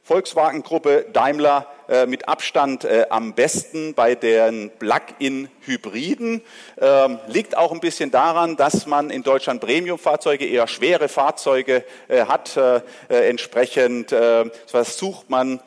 [0.04, 6.42] Volkswagen-Gruppe, Daimler äh, mit Abstand äh, am besten bei den Plug-in-Hybriden.
[6.80, 12.28] Ähm, liegt auch ein bisschen daran, dass man in Deutschland Premium-Fahrzeuge, eher schwere Fahrzeuge äh,
[12.28, 12.56] hat.
[12.56, 12.78] Äh,
[13.10, 14.16] äh, entsprechend
[14.68, 15.60] versucht man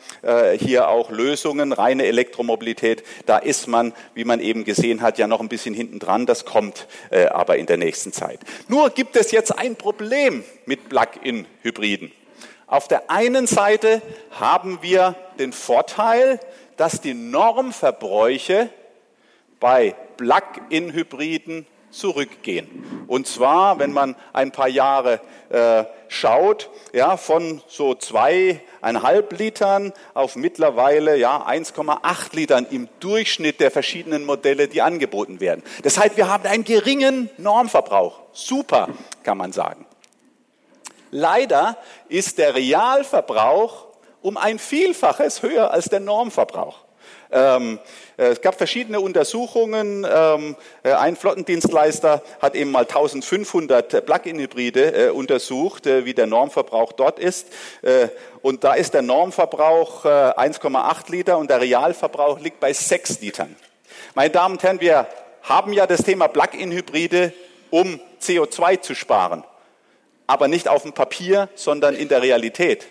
[0.58, 3.04] hier auch Lösungen, reine Elektromobilität.
[3.26, 6.26] Da ist man, wie man eben gesehen hat, ja noch ein bisschen hinten dran.
[6.26, 8.40] Das kommt aber in der nächsten Zeit.
[8.68, 12.12] Nur gibt es jetzt ein Problem mit Plug-in-Hybriden.
[12.66, 14.00] Auf der einen Seite
[14.32, 16.40] haben wir den Vorteil,
[16.76, 18.70] dass die Normverbräuche
[19.60, 23.06] bei Plug-in-Hybriden zurückgehen.
[23.06, 30.36] Und zwar, wenn man ein paar Jahre äh, schaut, ja, von so zweieinhalb Litern auf
[30.36, 35.62] mittlerweile ja 1,8 Litern im Durchschnitt der verschiedenen Modelle, die angeboten werden.
[35.82, 38.20] Das heißt, wir haben einen geringen Normverbrauch.
[38.32, 38.88] Super,
[39.22, 39.86] kann man sagen.
[41.16, 41.76] Leider
[42.08, 43.86] ist der Realverbrauch
[44.20, 46.78] um ein Vielfaches höher als der Normverbrauch.
[47.30, 47.78] Ähm,
[48.16, 50.04] äh, es gab verschiedene Untersuchungen.
[50.12, 56.92] Ähm, äh, ein Flottendienstleister hat eben mal 1500 Plug-in-Hybride äh, untersucht, äh, wie der Normverbrauch
[56.92, 57.46] dort ist.
[57.82, 58.08] Äh,
[58.42, 63.54] und da ist der Normverbrauch 1,8 äh, Liter und der Realverbrauch liegt bei 6 Litern.
[64.16, 65.06] Meine Damen und Herren, wir
[65.42, 67.32] haben ja das Thema Plug-in-Hybride,
[67.70, 69.44] um CO2 zu sparen
[70.26, 72.86] aber nicht auf dem Papier, sondern in der Realität.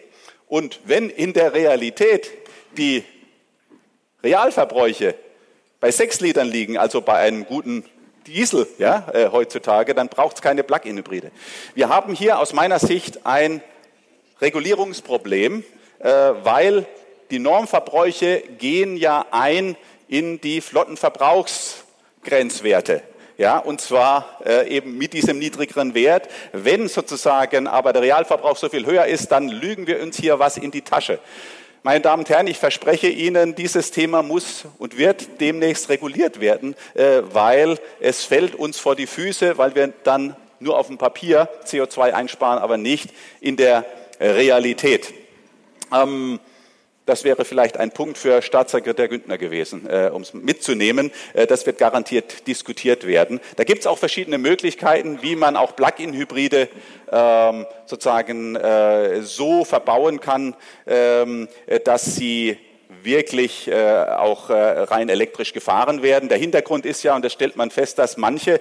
[0.47, 2.31] Und wenn in der Realität
[2.77, 3.03] die
[4.23, 5.15] Realverbräuche
[5.79, 7.83] bei sechs Litern liegen, also bei einem guten
[8.27, 11.31] Diesel ja, äh, heutzutage, dann braucht es keine Plug-in-Hybride.
[11.75, 13.61] Wir haben hier aus meiner Sicht ein
[14.41, 15.65] Regulierungsproblem,
[15.99, 16.87] äh, weil
[17.31, 19.75] die Normverbräuche gehen ja ein
[20.07, 23.03] in die Flottenverbrauchsgrenzwerte.
[23.43, 26.29] Ja, und zwar äh, eben mit diesem niedrigeren Wert.
[26.53, 30.55] Wenn sozusagen aber der Realverbrauch so viel höher ist, dann lügen wir uns hier was
[30.55, 31.19] in die Tasche.
[31.83, 36.73] Meine Damen und Herren, ich verspreche Ihnen, dieses Thema muss und wird demnächst reguliert werden,
[36.93, 41.49] äh, weil es fällt uns vor die Füße, weil wir dann nur auf dem Papier
[41.65, 43.09] CO2 einsparen, aber nicht
[43.41, 43.85] in der
[44.21, 45.13] Realität.
[45.93, 46.39] Ähm,
[47.05, 51.11] das wäre vielleicht ein Punkt für Staatssekretär Günther gewesen, äh, um es mitzunehmen.
[51.33, 53.39] Äh, das wird garantiert diskutiert werden.
[53.57, 56.69] Da gibt es auch verschiedene Möglichkeiten, wie man auch Plug-in-Hybride
[57.11, 60.55] ähm, sozusagen äh, so verbauen kann,
[60.87, 61.47] ähm,
[61.83, 62.57] dass sie
[63.03, 66.29] wirklich äh, auch äh, rein elektrisch gefahren werden.
[66.29, 68.59] Der Hintergrund ist ja, und das stellt man fest, dass manche,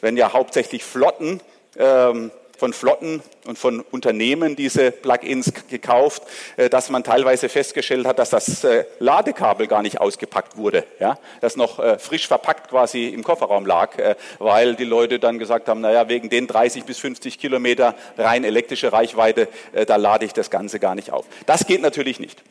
[0.00, 1.40] wenn ja hauptsächlich Flotten,
[1.78, 6.22] ähm, von Flotten und von Unternehmen diese Plugins gekauft,
[6.56, 11.18] äh, dass man teilweise festgestellt hat, dass das äh, Ladekabel gar nicht ausgepackt wurde, ja,
[11.40, 13.92] das noch äh, frisch verpackt quasi im Kofferraum lag,
[14.38, 18.92] weil die Leute dann gesagt haben, naja, wegen den 30 bis 50 Kilometer rein elektrische
[18.92, 19.48] Reichweite,
[19.86, 21.26] da lade ich das Ganze gar nicht auf.
[21.46, 22.42] Das geht natürlich nicht.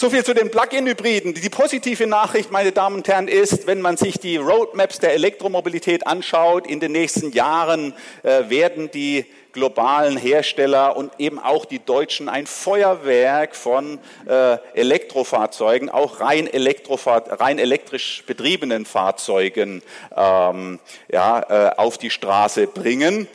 [0.00, 1.34] So viel zu den Plug-in-Hybriden.
[1.34, 6.06] Die positive Nachricht, meine Damen und Herren, ist, wenn man sich die Roadmaps der Elektromobilität
[6.06, 12.30] anschaut, in den nächsten Jahren äh, werden die globalen Hersteller und eben auch die Deutschen
[12.30, 19.82] ein Feuerwerk von äh, Elektrofahrzeugen, auch rein, rein, elektrisch betriebenen Fahrzeugen
[20.16, 20.78] ähm,
[21.12, 23.28] ja, äh, auf die Straße bringen.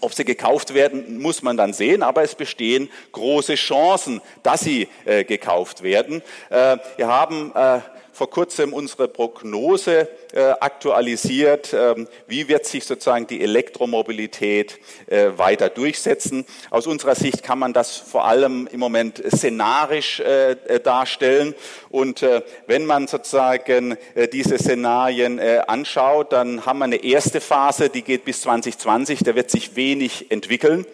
[0.00, 4.88] Ob sie gekauft werden, muss man dann sehen, aber es bestehen große Chancen, dass sie
[5.04, 6.22] äh, gekauft werden.
[6.48, 7.80] Äh, wir haben äh,
[8.20, 11.72] vor kurzem unsere Prognose äh, aktualisiert.
[11.72, 16.44] Ähm, wie wird sich sozusagen die Elektromobilität äh, weiter durchsetzen?
[16.68, 21.54] Aus unserer Sicht kann man das vor allem im Moment szenarisch äh, äh darstellen.
[21.88, 27.88] Und äh, wenn man sozusagen äh, diese Szenarien anschaut, dann haben wir eine erste Phase,
[27.88, 29.20] die geht bis 2020.
[29.20, 30.84] Da wird sich wenig entwickeln.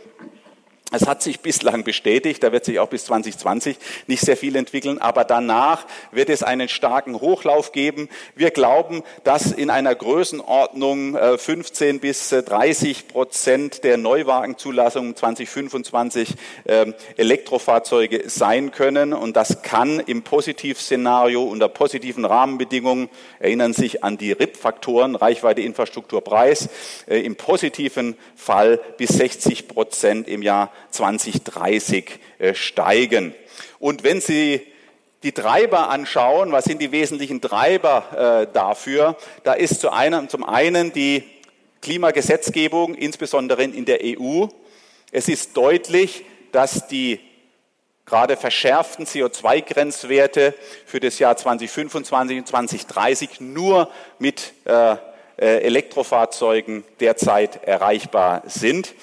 [0.97, 4.99] Es hat sich bislang bestätigt, da wird sich auch bis 2020 nicht sehr viel entwickeln,
[4.99, 8.09] aber danach wird es einen starken Hochlauf geben.
[8.35, 16.35] Wir glauben, dass in einer Größenordnung 15 äh, bis 30 äh, Prozent der Neuwagenzulassungen 2025
[16.65, 24.17] ähm, Elektrofahrzeuge sein können und das kann im Positivszenario unter positiven Rahmenbedingungen, erinnern sich an
[24.17, 26.71] die RIP-Faktoren, Reichweite, Infrastruktur, Preis,
[27.07, 33.35] äh, im positiven Fall bis 60 Prozent im Jahr 2030 äh, steigen.
[33.79, 34.67] Und wenn Sie
[35.23, 39.17] die Treiber anschauen, was sind die wesentlichen Treiber äh, dafür?
[39.45, 41.25] Da ist zu einem, zum einen die
[41.83, 44.47] Klimagesetzgebung, insbesondere in der EU.
[45.13, 47.21] Es ist deutlich, dass die
[48.07, 50.55] gerade verschärften CO2-Grenzwerte
[50.87, 54.97] für das Jahr 2025 und 2030 nur mit äh, äh,
[55.39, 58.95] Elektrofahrzeugen derzeit erreichbar sind.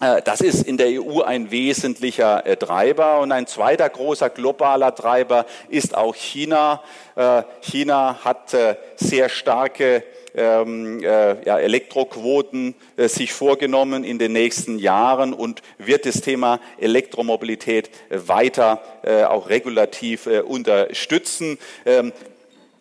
[0.00, 3.20] Äh, das ist in der EU ein wesentlicher äh, Treiber.
[3.20, 6.82] Und ein zweiter großer globaler Treiber ist auch China.
[7.16, 8.56] Äh, China hat
[8.96, 10.02] sehr starke
[10.34, 18.80] ähm, Elektroquoten sich vorgenommen in den nächsten Jahren und wird das Thema Elektromobilität weiter
[19.28, 21.58] auch regulativ unterstützen.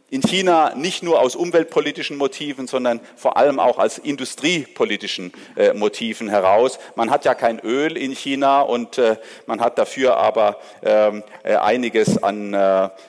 [0.09, 6.29] In China nicht nur aus umweltpolitischen Motiven, sondern vor allem auch aus industriepolitischen äh, Motiven
[6.29, 6.79] heraus.
[6.95, 9.17] Man hat ja kein Öl in China und äh,
[9.47, 12.57] man hat dafür aber ähm, äh, einiges an äh,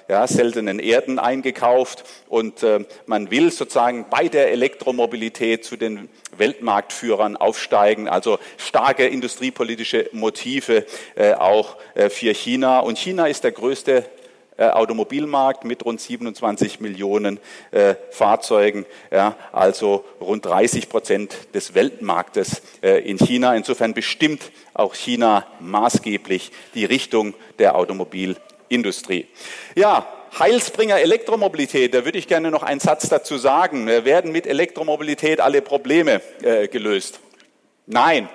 [0.08, 7.36] ja, seltenen Erden eingekauft und äh, man will sozusagen bei der Elektromobilität zu den Weltmarktführern
[7.36, 10.84] aufsteigen, also starke industriepolitische Motive
[11.14, 11.76] äh, auch
[12.10, 12.80] für China.
[12.80, 14.04] Und China ist der größte
[14.64, 17.38] Automobilmarkt mit rund 27 Millionen
[17.70, 23.54] äh, Fahrzeugen, ja, also rund 30 Prozent des Weltmarktes äh, in China.
[23.54, 29.26] Insofern bestimmt auch China maßgeblich die Richtung der Automobilindustrie.
[29.74, 30.06] Ja,
[30.38, 33.86] Heilsbringer Elektromobilität, da würde ich gerne noch einen Satz dazu sagen.
[33.86, 37.20] Werden mit Elektromobilität alle Probleme äh, gelöst?
[37.86, 38.28] Nein,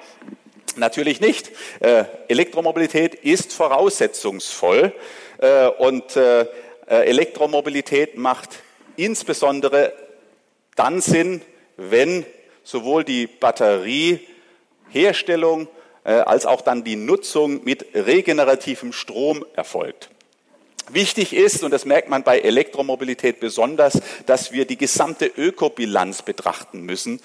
[0.77, 1.51] natürlich nicht.
[1.79, 4.93] Äh, Elektromobilität ist voraussetzungsvoll
[5.39, 6.45] äh, und äh,
[6.85, 8.59] Elektromobilität macht
[8.97, 9.93] insbesondere
[10.75, 11.41] dann Sinn,
[11.77, 12.25] wenn
[12.63, 15.69] sowohl die Batterieherstellung
[16.03, 20.09] als auch dann die Nutzung mit regenerativem Strom erfolgt.
[20.89, 26.81] Wichtig ist, und das merkt man bei Elektromobilität besonders, dass wir die gesamte Ökobilanz betrachten
[26.81, 27.21] müssen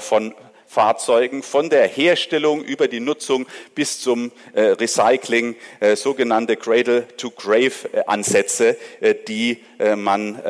[0.00, 0.34] von
[0.66, 9.14] Fahrzeugen von der Herstellung über die Nutzung bis zum äh, Recycling, äh, sogenannte Cradle-to-Grave-Ansätze, äh,
[9.26, 9.64] die
[9.96, 10.40] man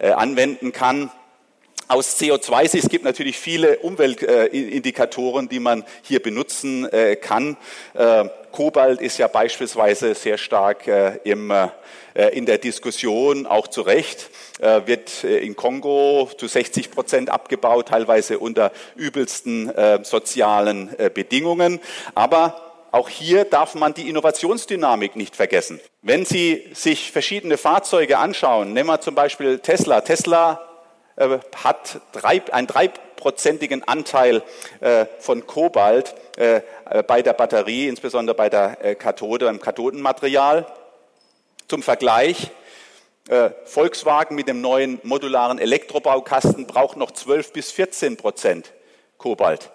[0.00, 1.10] anwenden kann.
[1.88, 6.88] Aus CO2-Sicht, es gibt natürlich viele Umweltindikatoren, die man hier benutzen
[7.20, 7.56] kann.
[8.52, 10.86] Kobalt ist ja beispielsweise sehr stark
[11.24, 11.52] im
[12.14, 14.28] äh, in der Diskussion, auch zu Recht,
[14.60, 21.80] äh, wird äh, in Kongo zu 60 Prozent abgebaut, teilweise unter übelsten sozialen Bedingungen.
[22.14, 25.80] Aber auch hier darf man die Innovationsdynamik nicht vergessen.
[26.02, 30.02] Wenn Sie sich verschiedene Fahrzeuge anschauen, nehmen wir zum Beispiel Tesla.
[30.02, 30.71] Tesla
[31.62, 32.00] hat
[32.52, 34.42] einen dreiprozentigen Anteil
[35.18, 40.66] von Kobalt bei der Batterie, insbesondere bei der Kathode, beim Kathodenmaterial.
[41.68, 42.50] Zum Vergleich,
[43.28, 48.72] äh, Volkswagen mit dem neuen modularen Elektrobaukasten braucht noch 12 bis 14 Prozent
[49.16, 49.70] Kobalt.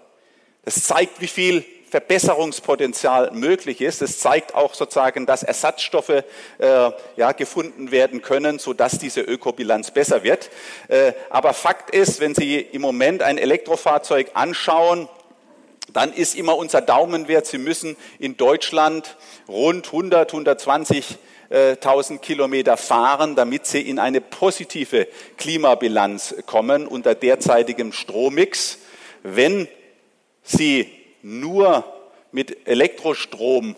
[0.66, 4.02] Das zeigt, wie viel Verbesserungspotenzial möglich ist.
[4.02, 6.24] Es zeigt auch sozusagen, dass Ersatzstoffe äh,
[7.16, 10.50] ja, gefunden werden können, sodass diese Ökobilanz besser wird.
[10.90, 15.08] Äh, aber Fakt ist, wenn Sie im Moment ein Elektrofahrzeug anschauen,
[15.94, 19.16] dann ist immer unser Daumenwert, Sie müssen in Deutschland
[19.48, 21.18] rund 100, 120
[21.50, 28.80] 1000 Kilometer fahren, damit sie in eine positive Klimabilanz kommen unter derzeitigem Strommix.
[29.24, 29.70] Wenn
[30.44, 31.84] sie nur
[32.32, 33.76] mit Elektrostrom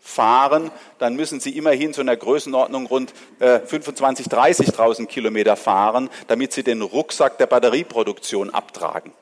[0.00, 6.62] fahren, dann müssen Sie immerhin zu einer Größenordnung rund 25.000, 30.000 Kilometer fahren, damit Sie
[6.62, 9.12] den Rucksack der Batterieproduktion abtragen.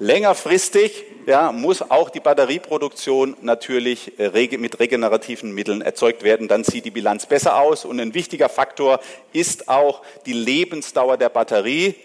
[0.00, 6.46] Längerfristig ja, muss auch die Batterieproduktion natürlich äh, mit regenerativen Mitteln erzeugt werden.
[6.46, 7.84] Dann sieht die Bilanz besser aus.
[7.84, 9.00] Und ein wichtiger Faktor
[9.32, 11.96] ist auch die Lebensdauer der Batterie.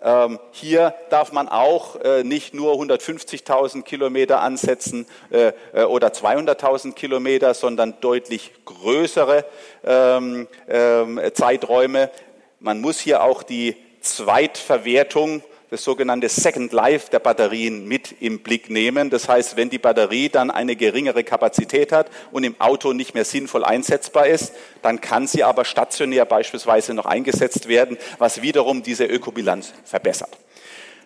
[0.00, 6.92] Ähm, hier darf man auch äh, nicht nur 150.000 Kilometer ansetzen äh, äh, oder 200.000
[6.92, 9.44] Kilometer, sondern deutlich größere
[9.84, 12.10] ähm, ähm, Zeiträume.
[12.60, 18.70] Man muss hier auch die Zweitverwertung das sogenannte Second Life der Batterien mit im Blick
[18.70, 19.10] nehmen.
[19.10, 23.24] Das heißt, wenn die Batterie dann eine geringere Kapazität hat und im Auto nicht mehr
[23.24, 29.04] sinnvoll einsetzbar ist, dann kann sie aber stationär beispielsweise noch eingesetzt werden, was wiederum diese
[29.04, 30.30] Ökobilanz verbessert.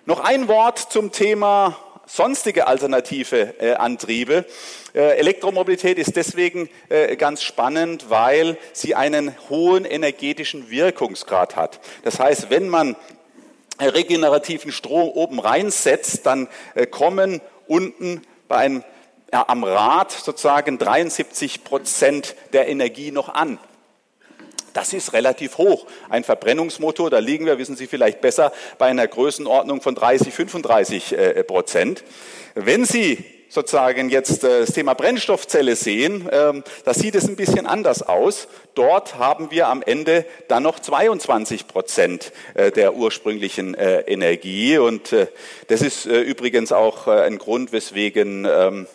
[0.05, 4.45] Noch ein Wort zum Thema sonstige alternative äh, Antriebe.
[4.95, 11.81] Äh, Elektromobilität ist deswegen äh, ganz spannend, weil sie einen hohen energetischen Wirkungsgrad hat.
[12.03, 12.97] Das heißt, wenn man
[13.81, 18.85] regenerativen Strom oben reinsetzt, dann äh, kommen unten bei einem,
[19.33, 23.59] ja, am Rad sozusagen 73 Prozent der Energie noch an.
[24.73, 25.87] Das ist relativ hoch.
[26.09, 31.13] Ein Verbrennungsmotor, da liegen wir, wissen Sie vielleicht besser, bei einer Größenordnung von 30, 35
[31.13, 32.05] äh, Prozent.
[32.55, 37.67] Wenn Sie sozusagen jetzt äh, das Thema Brennstoffzelle sehen, ähm, da sieht es ein bisschen
[37.67, 38.49] anders aus.
[38.75, 44.79] Dort haben wir am Ende dann noch 22 Prozent äh, der ursprünglichen äh, Energie.
[44.79, 45.15] Und
[45.69, 48.87] das ist übrigens auch ein Grund, weswegen, ähm,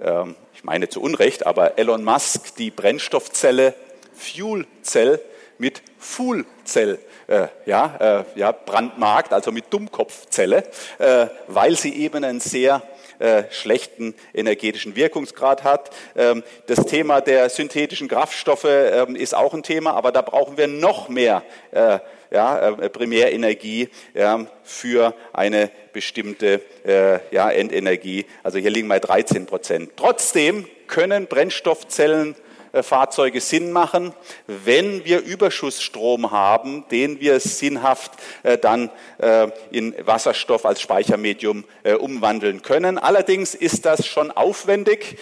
[0.00, 3.74] ähm, ich meine zu Unrecht, aber Elon Musk die Brennstoffzelle
[4.14, 5.20] Fuel Cell
[5.58, 10.64] mit Full Cell äh, ja, äh, ja, brandmarkt, also mit Dummkopfzelle,
[10.98, 12.82] äh, weil sie eben ein sehr
[13.20, 15.90] äh, schlechten energetischen Wirkungsgrad hat.
[16.16, 20.66] Ähm, das Thema der synthetischen Kraftstoffe ähm, ist auch ein Thema, aber da brauchen wir
[20.66, 21.98] noch mehr äh,
[22.30, 28.26] ja, äh, Primärenergie ja, für eine bestimmte äh, ja, Endenergie.
[28.42, 29.90] Also hier liegen wir 13 Prozent.
[29.96, 32.34] Trotzdem können Brennstoffzellen
[32.72, 34.14] Fahrzeuge Sinn machen,
[34.46, 38.12] wenn wir Überschussstrom haben, den wir sinnhaft
[38.42, 41.64] äh, dann äh, in Wasserstoff als Speichermedium
[41.98, 42.98] umwandeln können.
[42.98, 45.18] Allerdings ist das schon aufwendig.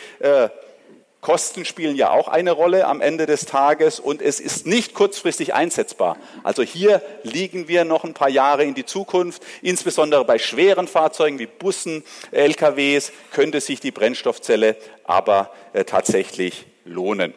[1.20, 5.52] Kosten spielen ja auch eine Rolle am Ende des Tages und es ist nicht kurzfristig
[5.52, 6.16] einsetzbar.
[6.44, 9.42] Also hier liegen wir noch ein paar Jahre in die Zukunft.
[9.60, 15.50] Insbesondere bei schweren Fahrzeugen wie Bussen, LKWs könnte sich die Brennstoffzelle aber
[15.86, 17.34] tatsächlich lohnen.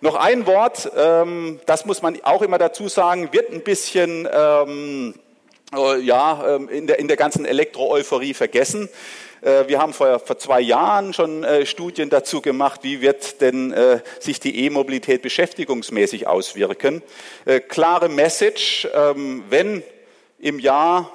[0.00, 5.14] Noch ein Wort, ähm, das muss man auch immer dazu sagen, wird ein bisschen ähm,
[5.74, 8.88] äh, ja, ähm, in, der, in der ganzen Elektro-Euphorie vergessen.
[9.40, 13.74] Äh, wir haben vor, vor zwei Jahren schon äh, Studien dazu gemacht, wie wird denn
[14.20, 17.02] sich die E-Mobilität beschäftigungsmäßig auswirken.
[17.68, 19.82] Klare Message, ähm, wenn
[20.38, 21.10] im Jahr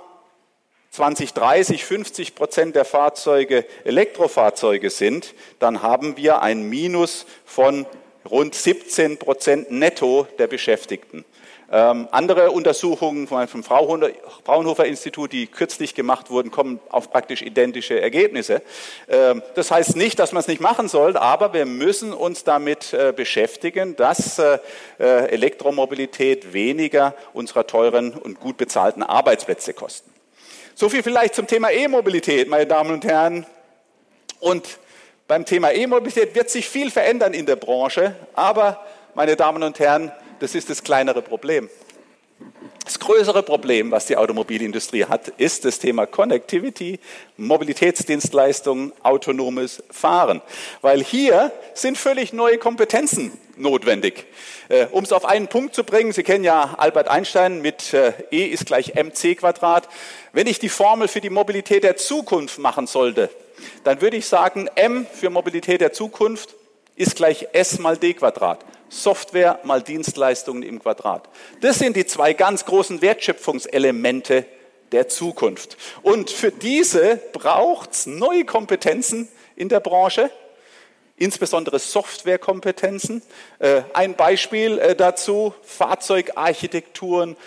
[0.92, 7.86] 2030 50 Prozent der Fahrzeuge Elektrofahrzeuge sind, dann haben wir ein Minus von
[8.30, 11.26] rund 17 Prozent netto der Beschäftigten.
[11.72, 18.64] Ähm, andere Untersuchungen vom Fraunhofer Institut, die kürzlich gemacht wurden, kommen auf praktisch identische Ergebnisse.
[19.08, 22.94] Ähm, das heißt nicht, dass man es nicht machen soll, aber wir müssen uns damit
[22.94, 24.58] äh, beschäftigen, dass äh,
[24.98, 30.10] äh Elektromobilität weniger unserer teuren und gut bezahlten Arbeitsplätze kosten.
[30.80, 33.46] So viel vielleicht zum Thema E-Mobilität, meine Damen und Herren.
[34.40, 34.80] Und
[35.28, 40.10] beim Thema E-Mobilität wird sich viel verändern in der Branche, aber, meine Damen und Herren,
[40.40, 41.70] das ist das kleinere Problem.
[42.90, 47.00] Das größere Problem, was die Automobilindustrie hat, ist das Thema Connectivity,
[47.38, 50.42] Mobilitätsdienstleistungen, autonomes Fahren.
[50.82, 54.26] Weil hier sind völlig neue Kompetenzen notwendig.
[54.70, 58.14] Äh, um es auf einen Punkt zu bringen, Sie kennen ja Albert Einstein mit äh,
[58.32, 59.88] E ist gleich mc Quadrat.
[60.34, 63.30] Wenn ich die Formel für die Mobilität der Zukunft machen sollte,
[63.84, 66.56] dann würde ich sagen, M für Mobilität der Zukunft
[67.00, 68.64] ist gleich S mal D Quadrat.
[68.90, 71.30] Software mal Dienstleistungen im Quadrat.
[71.62, 74.46] Das sind die zwei ganz großen Wertschöpfungselemente
[74.92, 75.78] der Zukunft.
[76.02, 80.30] Und für diese braucht es neue Kompetenzen in der Branche,
[81.16, 83.22] insbesondere Softwarekompetenzen.
[83.60, 87.38] Äh, ein Beispiel äh, dazu, Fahrzeugarchitekturen,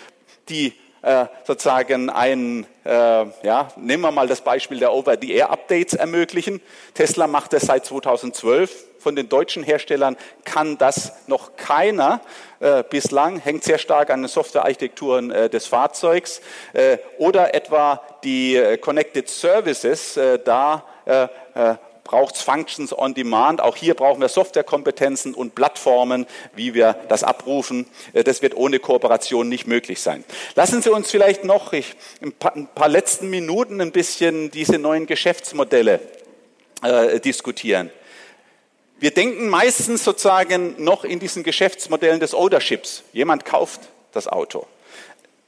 [0.49, 0.73] die
[1.03, 6.59] äh, sozusagen ein, ja, nehmen wir mal das Beispiel der Over-the-Air-Updates ermöglichen.
[6.93, 8.92] Tesla macht das seit 2012.
[9.03, 12.21] Von den deutschen Herstellern kann das noch keiner
[12.61, 16.41] äh, bislang, hängt sehr stark an den Softwarearchitekturen äh, des Fahrzeugs.
[16.71, 20.85] Äh, oder etwa die äh, Connected Services, da
[22.03, 23.61] braucht es Functions on Demand.
[23.61, 26.25] Auch hier brauchen wir Softwarekompetenzen und Plattformen,
[26.55, 27.87] wie wir das abrufen.
[28.13, 30.23] Äh, das wird ohne Kooperation nicht möglich sein.
[30.55, 34.77] Lassen Sie uns vielleicht noch ich, ein, paar, ein paar letzten Minuten ein bisschen diese
[34.77, 35.99] neuen Geschäftsmodelle
[36.83, 37.89] äh, diskutieren.
[39.03, 43.03] Wir denken meistens sozusagen noch in diesen Geschäftsmodellen des Ownerships.
[43.11, 43.81] Jemand kauft
[44.13, 44.65] das Auto.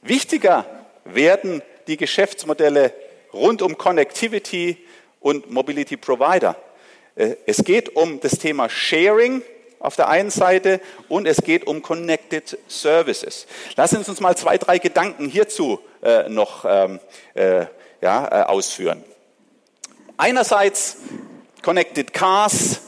[0.02, 0.66] Wichtiger
[1.06, 2.92] werden die Geschäftsmodelle
[3.32, 4.76] rund um Connectivity
[5.20, 6.54] und Mobility Provider.
[7.14, 9.40] Äh, es geht um das Thema Sharing
[9.78, 10.78] auf der einen Seite
[11.08, 13.46] und es geht um Connected Services.
[13.74, 17.00] Lassen Sie uns mal zwei, drei Gedanken hierzu äh, noch ähm,
[17.32, 17.64] äh,
[18.02, 19.02] ja, ausführen.
[20.18, 20.98] Einerseits
[21.62, 22.82] Connected Cars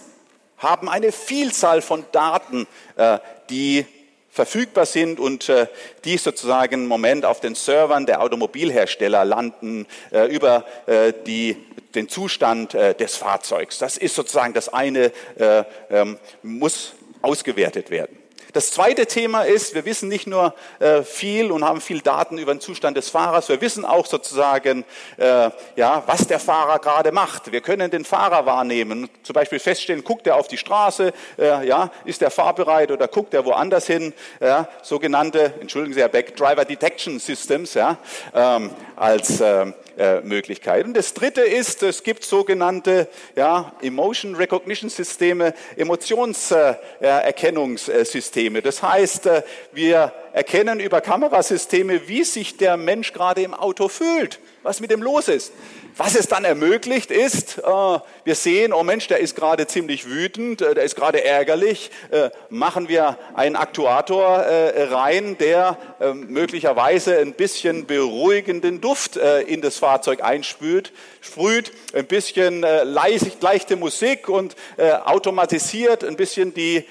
[0.59, 3.19] haben eine Vielzahl von Daten, äh,
[3.51, 3.87] die
[4.31, 5.67] verfügbar sind und äh,
[6.05, 11.57] die sozusagen im Moment auf den Servern der Automobilhersteller landen äh, über äh, die,
[11.95, 13.79] den Zustand äh, des Fahrzeugs.
[13.79, 18.17] Das ist sozusagen das eine, äh, ähm, muss ausgewertet werden.
[18.53, 22.55] Das zweite Thema ist, wir wissen nicht nur äh, viel und haben viel Daten über
[22.55, 24.85] den Zustand des Fahrers, wir wissen auch sozusagen,
[25.19, 27.53] äh, ja, was der Fahrer gerade macht.
[27.53, 31.91] Wir können den Fahrer wahrnehmen, zum Beispiel feststellen, guckt er auf die Straße, äh, ja,
[32.05, 36.65] ist er fahrbereit oder guckt er woanders hin, ja, sogenannte, entschuldigen Sie Herr Beck, Driver
[36.65, 37.99] Detection Systems, ja,
[38.35, 40.87] ähm, als ähm, äh, Möglichkeit.
[40.87, 48.63] Und das dritte ist, es gibt sogenannte ja, Emotion Recognition Systeme, Emotionserkennungssysteme.
[48.63, 49.43] Das heißt, äh,
[49.73, 55.03] wir erkennen über Kamerasysteme, wie sich der Mensch gerade im Auto fühlt, was mit ihm
[55.03, 55.53] los ist.
[55.99, 60.63] Was es dann ermöglicht ist, äh, wir sehen, oh Mensch, der ist gerade ziemlich wütend,
[60.63, 65.77] äh, der ist gerade ärgerlich, äh, machen wir einen Aktuator rein, der
[66.15, 74.57] möglicherweise ein bisschen beruhigenden Duft in das Fahrzeug einspült, sprüht, ein bisschen leichte Musik und
[74.79, 76.85] automatisiert ein bisschen die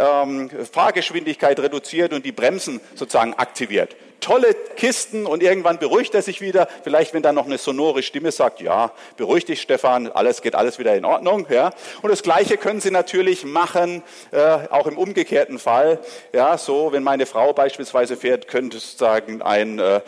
[0.00, 2.59] ähm, Fahrgeschwindigkeit reduziert und die Bremsen
[2.94, 6.68] sozusagen aktiviert tolle Kisten und irgendwann beruhigt er sich wieder.
[6.84, 10.78] Vielleicht, wenn dann noch eine sonore Stimme sagt, ja, beruhig dich, Stefan, alles geht alles
[10.78, 11.46] wieder in Ordnung.
[11.50, 11.70] Ja.
[12.02, 14.40] Und das Gleiche können Sie natürlich machen, äh,
[14.70, 15.98] auch im umgekehrten Fall.
[16.32, 20.00] Ja, so, wenn meine Frau beispielsweise fährt, könnte sozusagen ein, äh,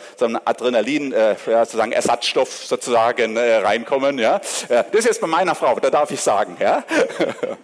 [0.45, 4.19] Adrenalin, äh, sozusagen Ersatzstoff sozusagen äh, reinkommen.
[4.19, 4.37] Ja.
[4.69, 6.57] Äh, das ist jetzt bei meiner Frau, da darf ich sagen.
[6.59, 6.83] Ja.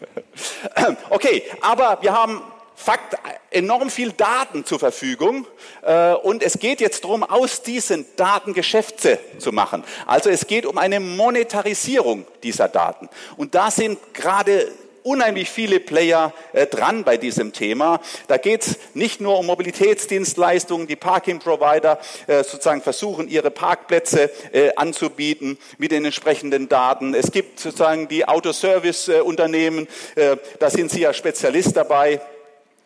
[1.09, 2.41] okay, aber wir haben
[2.81, 3.17] Fakt,
[3.51, 5.45] enorm viel Daten zur Verfügung
[5.81, 9.83] äh, und es geht jetzt darum, aus diesen Daten Geschäfte zu machen.
[10.05, 13.09] Also es geht um eine Monetarisierung dieser Daten.
[13.35, 14.71] Und da sind gerade
[15.03, 17.99] unheimlich viele Player äh, dran bei diesem Thema.
[18.29, 24.71] Da geht es nicht nur um Mobilitätsdienstleistungen, die Parking-Provider äh, sozusagen versuchen, ihre Parkplätze äh,
[24.77, 27.13] anzubieten mit den entsprechenden Daten.
[27.13, 32.21] Es gibt sozusagen die Autoservice-Unternehmen, äh, da sind Sie ja Spezialist dabei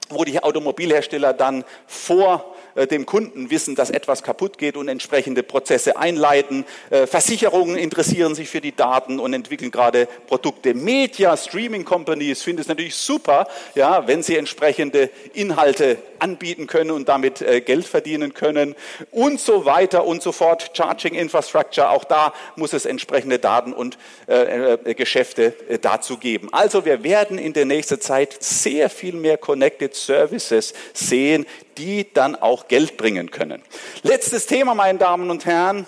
[0.10, 5.98] wo die Automobilhersteller dann vor dem Kunden wissen, dass etwas kaputt geht und entsprechende Prozesse
[5.98, 6.66] einleiten.
[6.90, 10.74] Äh, Versicherungen interessieren sich für die Daten und entwickeln gerade Produkte.
[10.74, 17.10] Media, Streaming Companies finden es natürlich super, ja, wenn sie entsprechende Inhalte anbieten können und
[17.10, 18.76] damit äh, Geld verdienen können
[19.12, 20.72] und so weiter und so fort.
[20.74, 23.98] Charging Infrastructure, auch da muss es entsprechende Daten und
[24.28, 26.50] äh, Geschäfte äh, dazu geben.
[26.52, 31.46] Also wir werden in der nächsten Zeit sehr viel mehr Connected Services sehen,
[31.78, 33.62] die dann auch Geld bringen können.
[34.04, 35.88] Letztes Thema, meine Damen und Herren.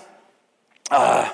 [0.90, 1.26] Ah,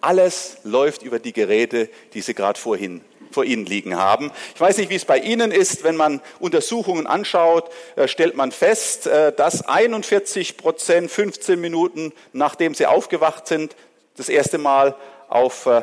[0.00, 4.32] alles läuft über die Geräte, die Sie gerade vorhin vor Ihnen liegen haben.
[4.54, 5.84] Ich weiß nicht, wie es bei Ihnen ist.
[5.84, 12.74] Wenn man Untersuchungen anschaut, äh, stellt man fest, äh, dass 41 Prozent 15 Minuten nachdem
[12.74, 13.76] sie aufgewacht sind,
[14.16, 14.96] das erste Mal
[15.28, 15.82] auf äh,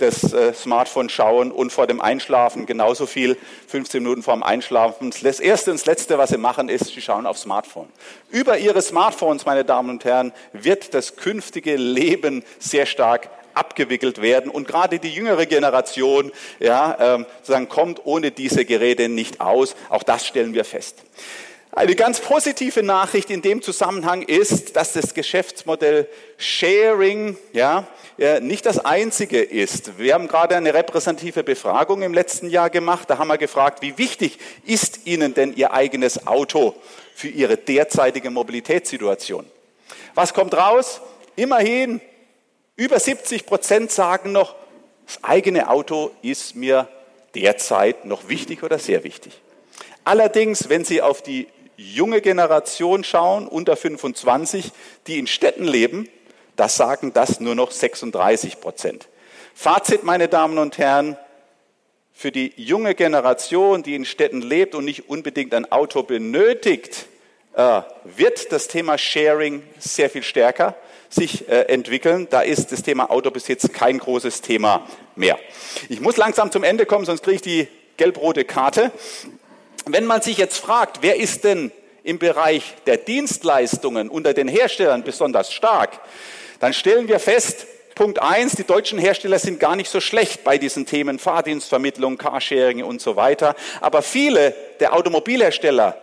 [0.00, 3.36] das äh, Smartphone schauen und vor dem Einschlafen genauso viel,
[3.68, 5.12] 15 Minuten vor dem Einschlafen.
[5.22, 7.88] Das erste und das letzte, was sie machen, ist, sie schauen aufs Smartphone.
[8.30, 14.50] Über ihre Smartphones, meine Damen und Herren, wird das künftige Leben sehr stark abgewickelt werden.
[14.50, 19.76] Und gerade die jüngere Generation ja, ähm, sozusagen kommt ohne diese Geräte nicht aus.
[19.88, 20.96] Auch das stellen wir fest.
[21.72, 27.86] Eine ganz positive Nachricht in dem Zusammenhang ist, dass das Geschäftsmodell Sharing ja,
[28.40, 29.96] nicht das einzige ist.
[29.96, 33.08] Wir haben gerade eine repräsentative Befragung im letzten Jahr gemacht.
[33.08, 36.74] Da haben wir gefragt, wie wichtig ist Ihnen denn Ihr eigenes Auto
[37.14, 39.46] für Ihre derzeitige Mobilitätssituation?
[40.16, 41.00] Was kommt raus?
[41.36, 42.00] Immerhin
[42.74, 44.56] über 70 Prozent sagen noch,
[45.06, 46.88] das eigene Auto ist mir
[47.36, 49.40] derzeit noch wichtig oder sehr wichtig.
[50.02, 51.46] Allerdings, wenn Sie auf die
[51.80, 54.72] junge Generation schauen, unter 25,
[55.06, 56.08] die in Städten leben,
[56.56, 59.08] das sagen das nur noch 36 Prozent.
[59.54, 61.16] Fazit, meine Damen und Herren,
[62.12, 67.06] für die junge Generation, die in Städten lebt und nicht unbedingt ein Auto benötigt,
[67.54, 70.76] äh, wird das Thema Sharing sehr viel stärker
[71.08, 72.28] sich äh, entwickeln.
[72.30, 75.38] Da ist das Thema Autobesitz kein großes Thema mehr.
[75.88, 78.92] Ich muss langsam zum Ende kommen, sonst kriege ich die gelb-rote Karte.
[79.86, 81.72] Wenn man sich jetzt fragt, wer ist denn
[82.02, 86.00] im Bereich der Dienstleistungen unter den Herstellern besonders stark,
[86.60, 90.56] dann stellen wir fest, Punkt eins: die deutschen Hersteller sind gar nicht so schlecht bei
[90.56, 93.54] diesen Themen Fahrdienstvermittlung, Carsharing und so weiter.
[93.80, 96.00] Aber viele der Automobilhersteller,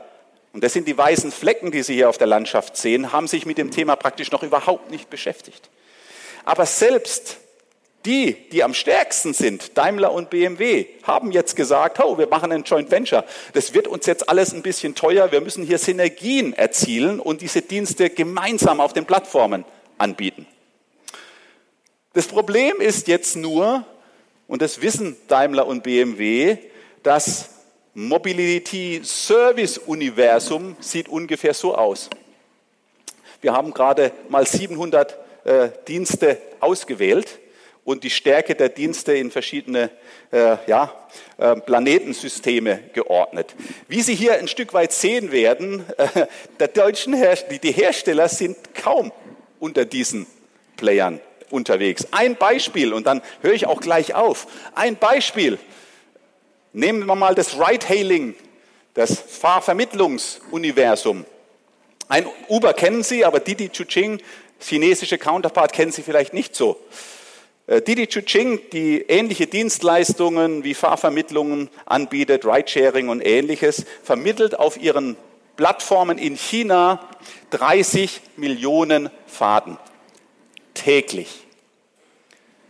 [0.54, 3.46] und das sind die weißen Flecken, die Sie hier auf der Landschaft sehen, haben sich
[3.46, 5.70] mit dem Thema praktisch noch überhaupt nicht beschäftigt.
[6.46, 7.38] Aber selbst
[8.06, 12.64] die, die am stärksten sind, Daimler und BMW, haben jetzt gesagt, oh, wir machen ein
[12.64, 13.26] Joint Venture.
[13.54, 15.32] Das wird uns jetzt alles ein bisschen teuer.
[15.32, 19.66] Wir müssen hier Synergien erzielen und diese Dienste gemeinsam auf den Plattformen
[19.98, 20.46] anbieten.
[22.14, 23.86] Das Problem ist jetzt nur,
[24.48, 26.58] und das wissen Daimler und BMW,
[27.04, 27.50] das
[27.94, 32.10] Mobility Service Universum sieht ungefähr so aus.
[33.42, 37.40] Wir haben gerade mal 700 äh, Dienste ausgewählt
[37.88, 39.90] und die Stärke der Dienste in verschiedene
[40.32, 40.94] äh, ja,
[41.38, 43.56] äh, Planetensysteme geordnet.
[43.88, 46.28] Wie Sie hier ein Stück weit sehen werden, äh,
[46.60, 49.14] der deutschen Her die Hersteller sind kaum
[49.62, 50.28] unter diesen
[50.76, 52.06] Playern unterwegs.
[52.12, 54.48] Ein Beispiel, und dann höre ich auch gleich auf.
[54.76, 55.58] Ein Beispiel.
[56.74, 58.36] Nehmen wir mal das Ride-Hailing,
[58.96, 61.24] das Fahrvermittlungsuniversum.
[62.10, 64.22] Ein Uber kennen Sie, aber Didi Chuching,
[64.60, 66.78] chinesische Counterpart, kennen Sie vielleicht nicht so.
[67.68, 75.18] Äh, Didi Chuching, die ähnliche Dienstleistungen wie Fahrvermittlungen anbietet, Ridesharing und ähnliches, vermittelt auf ihren
[75.58, 77.10] Plattformen in China
[77.50, 79.78] 30 Millionen Fahrten
[80.74, 81.44] täglich.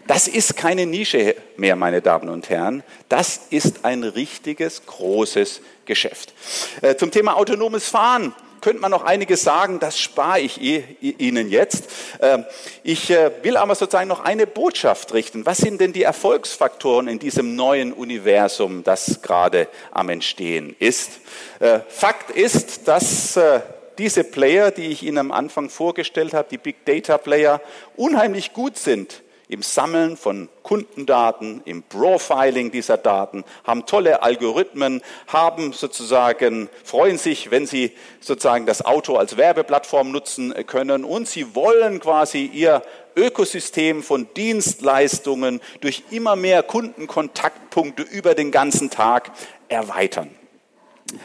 [0.08, 2.82] Das ist keine Nische mehr, meine Damen und Herren.
[3.10, 6.34] Das ist ein richtiges, großes Geschäft.
[6.82, 11.86] Äh, zum Thema autonomes Fahren könnte man noch einiges sagen, das spare ich Ihnen jetzt.
[12.22, 12.46] Ähm,
[12.84, 15.46] ich äh, will aber sozusagen noch eine Botschaft richten.
[15.46, 21.12] Was sind denn die Erfolgsfaktoren in diesem neuen Universum, das gerade am Entstehen ist?
[21.60, 23.62] Äh, Fakt ist, dass äh,
[23.98, 27.62] diese Player, die ich Ihnen am Anfang vorgestellt habe, die Big Data Player,
[27.96, 35.72] unheimlich gut sind im Sammeln von Kundendaten, im Profiling dieser Daten, haben tolle Algorithmen, haben
[35.72, 42.00] sozusagen, freuen sich, wenn sie sozusagen das Auto als Werbeplattform nutzen können und sie wollen
[42.00, 42.82] quasi ihr
[43.16, 49.32] Ökosystem von Dienstleistungen durch immer mehr Kundenkontaktpunkte über den ganzen Tag
[49.70, 50.30] erweitern.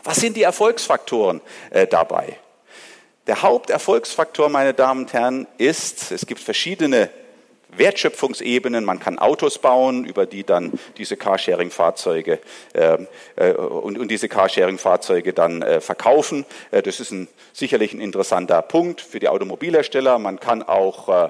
[0.04, 2.38] Was sind die Erfolgsfaktoren äh, dabei?
[3.26, 7.08] Der Haupterfolgsfaktor, meine Damen und Herren, ist, es gibt verschiedene
[7.76, 8.84] Wertschöpfungsebenen.
[8.84, 12.38] Man kann Autos bauen, über die dann diese Carsharing-Fahrzeuge
[12.74, 16.44] ähm, äh, und, und, diese Carsharing-Fahrzeuge dann äh, verkaufen.
[16.70, 20.18] Äh, das ist ein, sicherlich ein interessanter Punkt für die Automobilhersteller.
[20.18, 21.28] Man kann auch äh,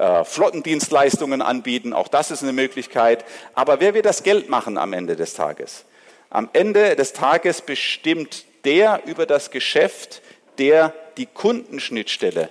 [0.00, 1.92] äh, Flottendienstleistungen anbieten.
[1.92, 3.24] Auch das ist eine Möglichkeit.
[3.54, 5.84] Aber wer wird das Geld machen am Ende des Tages?
[6.30, 10.22] Am Ende des Tages bestimmt der über das Geschäft,
[10.58, 12.50] der die Kundenschnittstelle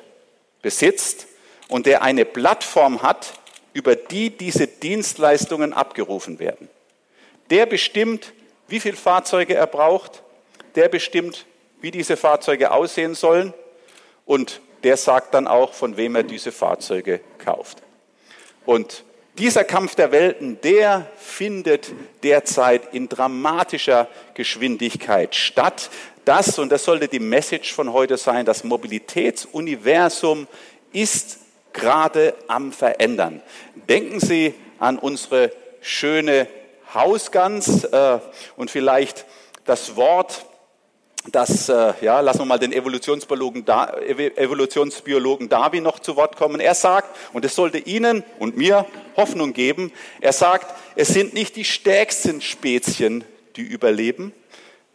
[0.61, 1.28] besitzt
[1.69, 3.33] und der eine Plattform hat,
[3.71, 6.67] über die diese Dienstleistungen abgerufen werden.
[7.49, 8.33] Der bestimmt,
[8.67, 10.23] wie viele Fahrzeuge er braucht,
[10.75, 11.45] der bestimmt,
[11.79, 13.53] wie diese Fahrzeuge aussehen sollen
[14.25, 17.77] und der sagt dann auch, von wem er diese Fahrzeuge kauft.
[18.65, 19.03] Und
[19.37, 21.91] dieser Kampf der Welten, der findet
[22.23, 25.89] derzeit in dramatischer Geschwindigkeit statt.
[26.25, 30.47] Das, und das sollte die Message von heute sein, das Mobilitätsuniversum
[30.91, 31.39] ist
[31.73, 33.41] gerade am Verändern.
[33.87, 35.51] Denken Sie an unsere
[35.81, 36.47] schöne
[36.93, 38.19] Hausgans äh,
[38.55, 39.25] und vielleicht
[39.65, 40.45] das Wort,
[41.31, 46.59] das, äh, ja, lassen wir mal den Evolutionsbiologen, Evolutionsbiologen Darwin noch zu Wort kommen.
[46.59, 49.91] Er sagt, und es sollte Ihnen und mir Hoffnung geben,
[50.21, 53.23] er sagt, es sind nicht die stärksten Spezien,
[53.55, 54.33] die überleben,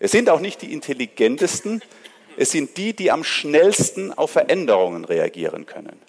[0.00, 1.82] es sind auch nicht die intelligentesten,
[2.36, 6.00] es sind die, die am schnellsten auf Veränderungen reagieren können.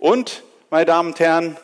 [0.00, 1.58] Und, meine Damen und Herren,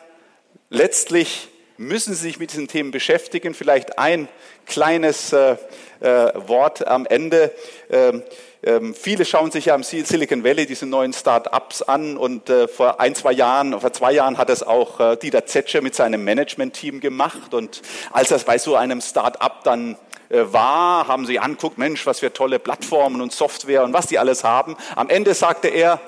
[0.69, 3.55] letztlich müssen Sie sich mit diesen Themen beschäftigen.
[3.55, 4.27] Vielleicht ein
[4.67, 5.57] kleines äh,
[6.01, 7.51] äh, Wort am Ende.
[7.89, 8.21] Ähm,
[8.61, 12.99] ähm, viele schauen sich ja am Silicon Valley diese neuen Start-ups an und äh, vor
[12.99, 16.99] ein, zwei Jahren, vor zwei Jahren hat es auch äh, Dieter Zetscher mit seinem Management-Team
[16.99, 17.81] gemacht und
[18.11, 19.95] als er bei so einem Start-up dann
[20.29, 24.19] äh, war, haben sie anguckt, Mensch, was für tolle Plattformen und Software und was die
[24.19, 24.77] alles haben.
[24.95, 25.99] Am Ende sagte er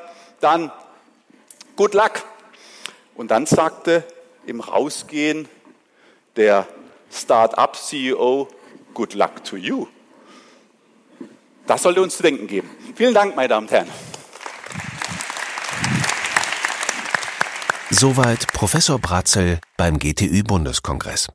[0.42, 0.72] dann,
[1.80, 2.26] good luck.
[3.16, 4.04] Und dann sagte
[4.46, 5.48] im Rausgehen
[6.36, 6.68] der
[7.10, 8.50] Start-up-CEO,
[8.94, 9.88] good luck to you.
[11.68, 12.70] Das sollte uns zu denken geben.
[12.96, 13.88] Vielen Dank, meine Damen und Herren.
[17.92, 21.30] Soweit Professor Bratzel beim GTÜ-Bundeskongress.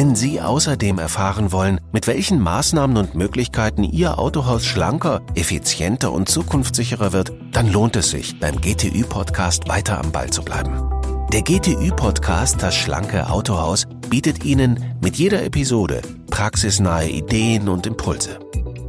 [0.00, 6.26] Wenn Sie außerdem erfahren wollen, mit welchen Maßnahmen und Möglichkeiten Ihr Autohaus schlanker, effizienter und
[6.26, 10.88] zukunftssicherer wird, dann lohnt es sich, beim GTÜ-Podcast weiter am Ball zu bleiben.
[11.34, 18.38] Der GTÜ-Podcast Das schlanke Autohaus bietet Ihnen mit jeder Episode praxisnahe Ideen und Impulse.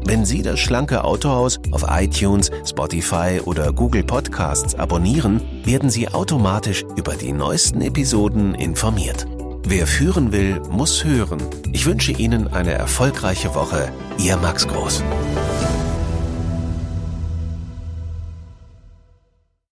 [0.06, 6.86] Wenn Sie das schlanke Autohaus auf iTunes, Spotify oder Google Podcasts abonnieren, werden Sie automatisch
[6.96, 9.28] über die neuesten Episoden informiert.
[9.64, 11.40] Wer führen will, muss hören.
[11.72, 13.92] Ich wünsche Ihnen eine erfolgreiche Woche.
[14.18, 15.04] Ihr Max Groß.